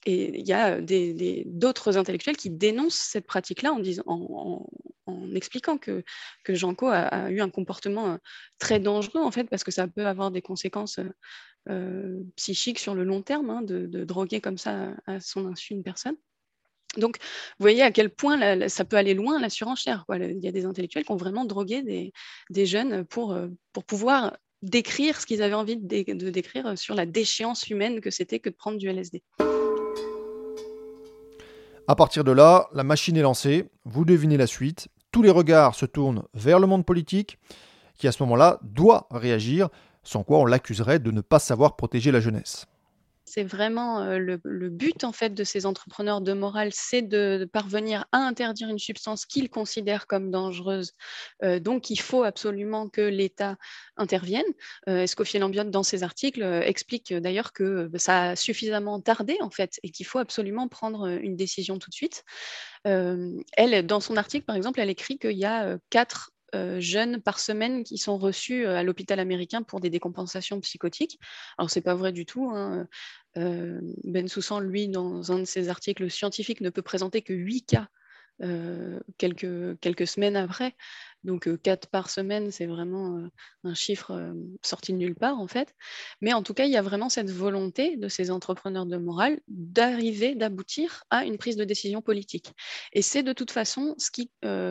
Euh, 0.09 0.11
et 0.11 0.41
il 0.41 0.47
y 0.47 0.53
a 0.53 0.81
d'autres 1.47 1.97
intellectuels 1.97 2.37
qui 2.37 2.51
dénoncent 2.51 2.97
cette 2.97 3.27
pratique-là 3.27 3.73
en, 4.07 4.67
expliquant 5.35 5.79
que, 5.79 6.05
que 6.45 6.55
Janko 6.55 6.89
a, 6.89 7.31
eu 7.31 7.41
un 7.41 7.51
comportement 7.51 8.13
euh, 8.13 8.17
très 8.59 8.81
dangereux, 8.81 9.21
en 9.21 9.31
fait, 9.31 9.45
parce 9.45 9.65
que 9.65 9.71
ça 9.71 9.89
peut 9.89 10.07
avoir 10.07 10.31
des 10.31 10.43
conséquences 10.43 11.01
euh, 11.69 12.21
psychiques 12.37 12.79
sur 12.79 12.95
le 12.95 13.05
long 13.05 13.23
terme, 13.23 13.51
hein, 13.51 13.63
de, 13.63 14.05
droguer 14.05 14.41
comme 14.41 14.59
ça 14.59 14.95
à 15.07 15.21
son 15.21 15.47
insu 15.47 15.75
une 15.75 15.83
personne. 15.83 16.17
Donc, 16.99 17.17
vous 17.21 17.63
voyez 17.65 17.83
à 17.83 17.91
quel 17.91 18.11
point 18.11 18.69
ça 18.69 18.85
peut 18.85 18.97
aller 18.97 19.15
loin, 19.15 19.41
la 19.41 19.49
surenchère. 19.49 20.05
Il 20.13 20.41
y 20.41 20.49
a 20.49 20.53
des 20.53 20.67
intellectuels 20.67 21.05
qui 21.05 21.13
ont 21.13 21.17
vraiment 21.17 21.47
drogué 21.47 21.83
des, 22.51 22.67
jeunes 22.67 23.05
pour, 23.05 23.33
euh, 23.33 23.49
pour 23.73 23.85
pouvoir 23.85 24.37
décrire 24.61 25.21
ce 25.21 25.27
qu'ils 25.27 25.43
avaient 25.43 25.55
envie 25.55 25.77
de, 25.77 26.31
décrire 26.31 26.79
sur 26.79 26.95
la 26.95 27.07
déchéance 27.07 27.69
humaine 27.69 28.01
que 28.01 28.11
c'était 28.11 28.41
que 28.41 28.51
de 28.51 28.55
prendre 28.55 28.79
du 28.79 28.89
LSD. 28.89 29.23
À 31.89 31.97
partir 31.97 32.23
de 32.23 32.31
là, 32.31 32.69
la 32.73 32.85
machine 32.85 33.17
est 33.17 33.23
lancée, 33.23 33.69
vous 33.85 34.05
devinez 34.05 34.37
la 34.37 34.47
suite, 34.47 34.89
tous 35.11 35.23
les 35.23 35.31
regards 35.31 35.75
se 35.75 35.85
tournent 35.85 36.23
vers 36.33 36.61
le 36.61 36.67
monde 36.69 36.87
politique, 36.87 37.39
qui 37.97 38.07
à 38.07 38.13
ce 38.13 38.23
moment-là 38.23 38.61
doit 38.63 39.09
réagir, 39.11 39.69
sans 40.05 40.23
quoi 40.23 40.39
on 40.39 40.45
l'accuserait 40.45 41.01
de 41.01 41.11
ne 41.11 41.21
pas 41.21 41.39
savoir 41.39 41.77
protéger 41.77 42.13
la 42.13 42.21
jeunesse 42.21 42.67
c'est 43.33 43.45
vraiment 43.45 44.05
le, 44.05 44.37
but 44.69 45.05
en 45.05 45.13
fait 45.13 45.31
de 45.31 45.43
ces 45.43 45.65
entrepreneurs 45.65 46.21
de 46.21 46.35
morale, 46.35 46.69
c'est 46.75 47.01
de, 47.01 47.49
parvenir 47.51 48.05
à 48.13 48.19
interdire 48.19 48.69
une 48.69 48.79
substance 48.79 49.25
qu'ils 49.25 49.49
considèrent 49.49 50.07
comme 50.07 50.31
dangereuse. 50.31 50.93
donc 51.61 51.89
il 51.89 51.99
faut 51.99 52.25
absolument 52.25 52.91
que 52.91 53.01
l'État 53.01 53.57
intervienne. 53.97 54.45
Escoffier 54.87 55.41
Lambiotte 55.41 55.71
dans 55.71 55.83
ses 55.83 56.03
articles 56.03 56.43
explique 56.43 57.15
d'ailleurs 57.15 57.55
que 57.55 57.91
ça 57.97 58.31
a 58.31 58.37
suffisamment 58.37 59.01
tardé 59.01 59.39
en 59.41 59.51
fait 59.51 59.81
et 59.83 59.89
qu'il 59.89 60.05
faut 60.05 60.19
absolument 60.19 60.69
prendre 60.69 61.07
une 61.07 61.37
décision 61.37 61.79
tout 61.79 61.89
de 61.89 61.95
suite. 61.95 62.25
elle, 62.85 63.87
dans 63.87 64.01
son 64.01 64.19
article 64.19 64.45
par 64.45 64.57
exemple, 64.57 64.79
elle 64.79 64.91
écrit 64.91 65.19
qu'il 65.19 65.39
y 65.39 65.47
a 65.47 65.79
quatre 65.89 66.33
euh, 66.55 66.81
jeunes 66.81 67.23
par 67.23 67.41
semaine 67.41 67.83
qui 67.83 67.97
sont 67.97 68.19
reçus 68.19 68.67
euh, 68.67 68.77
à 68.77 68.83
l'hôpital 68.83 69.19
américain 69.19 69.63
pour 69.63 69.81
des 69.81 69.89
décompensations 69.89 70.61
psychotiques. 70.61 71.19
Alors, 71.57 71.71
c'est 71.71 71.81
pas 71.81 71.95
vrai 71.95 72.13
du 72.13 72.27
tout. 72.27 72.51
Hein. 72.51 72.87
Euh, 73.39 73.81
ben 74.05 74.29
Soussan, 74.29 74.61
lui, 74.61 74.89
dans 74.89 75.33
un 75.33 75.41
de 75.41 75.45
ses 75.45 75.69
articles 75.69 76.11
scientifiques, 76.11 76.61
ne 76.61 76.71
peut 76.71 76.83
présenter 76.83 77.23
que 77.23 77.33
8 77.33 77.63
cas 77.63 77.89
quelques, 79.19 79.79
quelques 79.79 80.07
semaines 80.07 80.35
après. 80.35 80.75
Donc 81.25 81.49
4 81.63 81.89
par 81.89 82.11
semaine, 82.11 82.51
c'est 82.51 82.67
vraiment 82.67 83.23
un 83.65 83.75
chiffre 83.75 84.35
sorti 84.63 84.93
de 84.93 84.99
nulle 84.99 85.15
part 85.15 85.39
en 85.39 85.47
fait. 85.47 85.75
Mais 86.21 86.33
en 86.33 86.43
tout 86.43 86.55
cas, 86.55 86.65
il 86.65 86.73
y 86.73 86.77
a 86.77 86.83
vraiment 86.83 87.09
cette 87.09 87.31
volonté 87.31 87.97
de 87.97 88.09
ces 88.09 88.31
entrepreneurs 88.31 88.87
de 88.87 88.97
morale 88.97 89.41
d'arriver, 89.49 90.35
d'aboutir 90.35 91.05
à 91.11 91.25
une 91.25 91.39
prise 91.39 91.57
de 91.57 91.65
décision 91.65 92.03
politique. 92.03 92.53
Et 92.93 93.03
c'est 93.03 93.23
de 93.23 93.33
toute 93.33 93.51
façon 93.53 93.95
ce 93.99 94.11
qui 94.11 94.31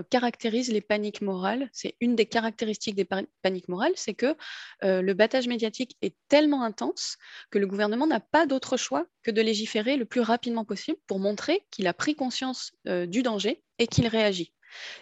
caractérise 0.09 0.71
les 0.71 0.81
paniques 0.81 1.21
morales. 1.21 1.69
C'est 1.71 1.95
une 2.01 2.15
des 2.15 2.25
caractéristiques 2.25 2.95
des 2.95 3.07
paniques 3.41 3.69
morales, 3.69 3.93
c'est 3.95 4.13
que 4.13 4.35
le 4.81 5.13
battage 5.13 5.47
médiatique 5.47 5.95
est 6.01 6.15
tellement 6.27 6.63
intense 6.63 7.17
que 7.49 7.59
le 7.59 7.67
gouvernement 7.67 8.07
n'a 8.07 8.19
pas 8.19 8.45
d'autre 8.45 8.77
choix 8.77 9.05
que 9.23 9.31
de 9.31 9.41
légiférer 9.41 9.97
le 9.97 10.05
plus 10.05 10.21
rapidement 10.21 10.65
possible 10.65 10.97
pour 11.07 11.19
montrer 11.19 11.65
qu'il 11.71 11.87
a 11.87 11.93
pris 11.93 12.15
conscience 12.15 12.73
du 12.85 13.23
danger 13.23 13.63
et 13.79 13.87
qu'il 13.87 14.07
réagit. 14.07 14.53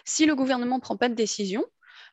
Si 0.04 0.26
le 0.26 0.34
gouvernement 0.34 0.76
ne 0.76 0.80
prend 0.80 0.96
pas 0.96 1.08
de 1.08 1.14
décision, 1.14 1.64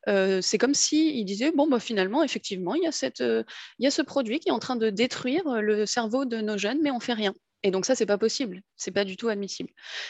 euh, 0.08 0.42
c'est 0.42 0.58
comme 0.58 0.74
s'il 0.74 1.26
disait 1.26 1.52
bon 1.52 1.68
bah 1.68 1.80
finalement 1.80 2.24
effectivement 2.24 2.76
il 2.76 2.84
y, 2.84 2.88
a 2.88 3.12
euh, 3.22 3.44
ce 3.90 4.02
produit 4.02 4.40
qui 4.40 4.50
est 4.50 4.54
en 4.54 4.60
train 4.60 4.76
de 4.76 4.90
détruire 4.90 5.44
le 5.62 5.86
cerveau 5.86 6.26
de 6.26 6.38
nos 6.38 6.58
jeunes 6.58 6.80
mais 6.82 6.92
on 6.92 7.00
fait 7.00 7.14
rien. 7.14 7.34
Et 7.64 7.72
donc 7.72 7.86
ça 7.86 7.96
c'est 7.96 8.06
pas 8.06 8.18
possible. 8.18 8.62
C'est 8.76 8.92
pas 8.92 9.04
du 9.04 9.18
tout 9.18 9.28
admissible. 9.28 9.70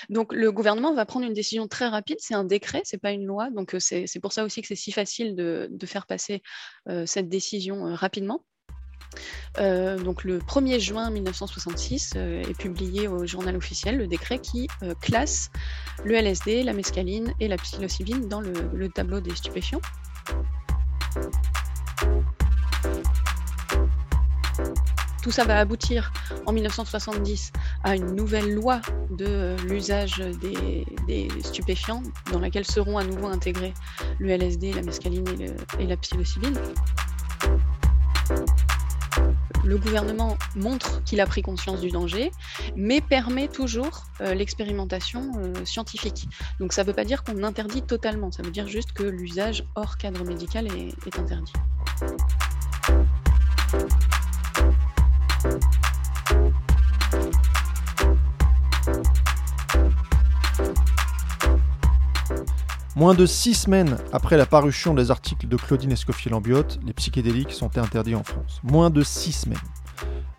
Donc 0.10 0.34
le 0.34 0.52
gouvernement 0.52 0.94
va 0.94 1.06
prendre 1.06 1.26
une 1.26 1.34
décision 1.34 1.68
très 1.68 1.88
rapide. 1.88 2.18
C'est 2.20 2.36
un 2.36 2.44
décret 2.44 2.82
c'est 2.84 3.02
pas 3.02 3.12
une 3.12 3.26
loi. 3.26 3.50
Donc 3.50 3.74
euh, 3.74 3.80
c'est 3.80 4.20
pour 4.22 4.34
ça 4.34 4.44
aussi 4.44 4.62
que 4.62 4.68
c'est 4.68 4.76
si 4.76 4.92
facile 4.92 5.36
de 5.36 5.86
faire 5.86 6.06
passer 6.06 6.42
cette 7.06 7.30
décision 7.30 7.96
rapidement 7.96 8.44
euh, 9.60 9.98
donc 9.98 10.24
le 10.24 10.39
1er 10.39 10.80
juin 10.80 11.10
1966 11.10 12.13
euh, 12.15 12.41
est 12.41 12.58
publié 12.58 13.08
au 13.08 13.26
journal 13.26 13.56
officiel 13.56 13.98
le 13.98 14.08
décret 14.08 14.39
qui 14.39 14.67
euh, 14.84 14.93
classe 15.02 15.50
le 16.06 16.15
LSD, 16.15 16.63
la 16.63 16.74
mescaline 16.74 17.34
et 17.39 17.48
la 17.48 17.58
psilocybine 17.58 18.28
dans 18.28 18.41
le, 18.41 18.89
tableau 18.89 19.20
des 19.20 19.36
stupéfiants. 19.36 19.82
Tout 25.24 25.32
ça 25.32 25.43
va 25.43 25.60
aboutir 25.60 26.13
en 26.46 26.54
1970 26.54 27.52
à 27.84 27.96
une 27.96 28.15
nouvelle 28.15 28.54
loi 28.54 28.80
de 29.10 29.56
l'usage 29.67 30.24
des, 31.08 31.28
stupéfiants 31.43 32.04
dans 32.32 32.39
laquelle 32.39 32.65
seront 32.65 32.98
à 32.98 33.04
nouveau 33.04 33.28
intégrés 33.28 33.74
le 34.20 34.30
LSD, 34.30 34.74
la 34.74 34.84
mescaline 34.84 35.28
et, 35.41 35.84
et 35.84 35.88
la 35.88 35.98
psilocybine 35.98 36.58
le 39.63 39.77
gouvernement 39.77 40.38
montre 40.56 41.03
qu'il 41.03 41.19
a 41.19 41.25
pris 41.25 41.41
conscience 41.41 41.82
du 41.82 41.89
danger, 41.89 42.32
mais 42.75 43.01
permet 43.01 43.47
toujours 43.47 44.06
euh, 44.21 44.34
l'expérimentation 44.34 45.32
euh, 45.38 45.65
scientifique. 45.65 46.27
Donc 46.60 46.73
ça 46.73 46.84
ne 46.84 46.88
veut 46.88 46.93
pas 46.93 47.06
dire 47.06 47.23
qu'on 47.23 47.43
interdit 47.43 47.82
totalement, 47.82 48.32
ça 48.32 48.43
veut 48.43 48.51
dire 48.51 48.67
juste 48.67 48.93
que 48.93 49.03
l'usage 49.03 49.65
hors 49.75 49.97
cadre 49.97 50.23
médical 50.23 50.67
est 50.67 51.19
interdit. 51.19 51.53
Moins 62.98 63.14
de 63.14 63.28
six 63.28 63.54
semaines 63.54 63.96
après 64.12 64.38
la 64.38 64.48
parution 64.48 64.96
des 64.96 65.12
articles 65.12 65.48
de 65.48 65.56
Claudine 65.56 65.92
Escoffier-Lambiotte, 65.92 66.80
les 66.84 66.94
psychédéliques 66.94 67.52
sont 67.52 67.78
interdits 67.78 68.16
en 68.16 68.24
France. 68.24 68.60
Moins 68.64 68.90
de 68.90 69.04
six 69.04 69.34
semaines 69.34 69.60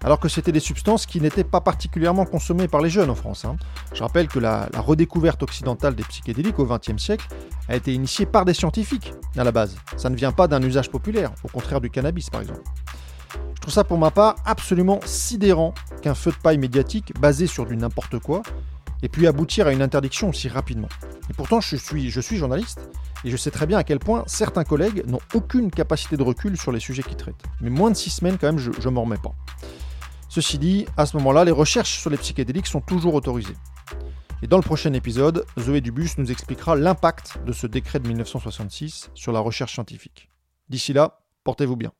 alors 0.02 0.18
que 0.18 0.28
c'était 0.28 0.52
des 0.52 0.60
substances 0.60 1.06
qui 1.06 1.20
n'étaient 1.20 1.44
pas 1.44 1.60
particulièrement 1.60 2.24
consommées 2.24 2.68
par 2.68 2.80
les 2.80 2.90
jeunes 2.90 3.10
en 3.10 3.16
France. 3.16 3.44
Hein. 3.44 3.56
Je 3.92 4.02
rappelle 4.02 4.28
que 4.28 4.38
la, 4.38 4.68
redécouverte 4.76 5.42
occidentale 5.42 5.94
des 5.96 6.04
psychédéliques 6.04 6.58
au 6.58 6.66
XXe 6.66 7.00
siècle 7.00 7.26
a 7.68 7.76
été 7.76 7.92
initiée 7.92 8.24
par 8.26 8.44
des 8.44 8.54
scientifiques 8.54 9.12
à 9.36 9.42
la 9.44 9.50
base. 9.50 9.76
Ça 9.96 10.08
ne 10.08 10.16
vient 10.16 10.32
pas 10.32 10.46
d'un 10.46 10.62
usage 10.62 10.88
populaire, 10.88 11.32
au 11.44 11.48
contraire 11.48 11.80
du 11.80 11.90
cannabis 11.90 12.28
par 12.30 12.40
exemple. 12.40 12.62
Je 13.54 13.60
trouve 13.60 13.74
ça 13.74 13.84
pour 13.84 13.98
ma 13.98 14.10
part 14.10 14.36
absolument 14.44 15.00
sidérant 15.04 15.74
qu'un 16.02 16.14
feu 16.14 16.30
de 16.30 16.36
paille 16.36 16.58
médiatique 16.58 17.12
basé 17.20 17.46
sur 17.46 17.66
du 17.66 17.76
n'importe 17.76 18.18
quoi 18.18 18.42
ait 19.02 19.08
pu 19.08 19.26
aboutir 19.26 19.66
à 19.66 19.72
une 19.72 19.82
interdiction 19.82 20.30
aussi 20.30 20.48
rapidement. 20.48 20.88
Et 21.30 21.34
pourtant, 21.34 21.60
je 21.60 21.76
suis, 21.76 22.10
je 22.10 22.20
suis 22.20 22.36
journaliste 22.36 22.88
et 23.24 23.30
je 23.30 23.36
sais 23.36 23.50
très 23.50 23.66
bien 23.66 23.78
à 23.78 23.84
quel 23.84 23.98
point 23.98 24.24
certains 24.26 24.64
collègues 24.64 25.04
n'ont 25.06 25.20
aucune 25.34 25.70
capacité 25.70 26.16
de 26.16 26.22
recul 26.22 26.56
sur 26.56 26.72
les 26.72 26.80
sujets 26.80 27.02
qu'ils 27.02 27.16
traitent. 27.16 27.44
Mais 27.60 27.70
moins 27.70 27.90
de 27.90 27.96
six 27.96 28.10
semaines, 28.10 28.38
quand 28.38 28.46
même, 28.46 28.58
je 28.58 28.70
ne 28.70 28.94
m'en 28.94 29.02
remets 29.02 29.16
pas. 29.16 29.34
Ceci 30.28 30.58
dit, 30.58 30.86
à 30.96 31.06
ce 31.06 31.16
moment-là, 31.16 31.44
les 31.44 31.52
recherches 31.52 31.98
sur 31.98 32.10
les 32.10 32.18
psychédéliques 32.18 32.66
sont 32.66 32.80
toujours 32.80 33.14
autorisées. 33.14 33.56
Et 34.42 34.46
dans 34.46 34.58
le 34.58 34.62
prochain 34.62 34.92
épisode, 34.92 35.44
Zoé 35.58 35.80
Dubus 35.80 36.10
nous 36.18 36.30
expliquera 36.30 36.76
l'impact 36.76 37.38
de 37.44 37.52
ce 37.52 37.66
décret 37.66 37.98
de 37.98 38.06
1966 38.06 39.10
sur 39.14 39.32
la 39.32 39.40
recherche 39.40 39.72
scientifique. 39.72 40.30
D'ici 40.68 40.92
là, 40.92 41.20
portez-vous 41.44 41.76
bien. 41.76 41.92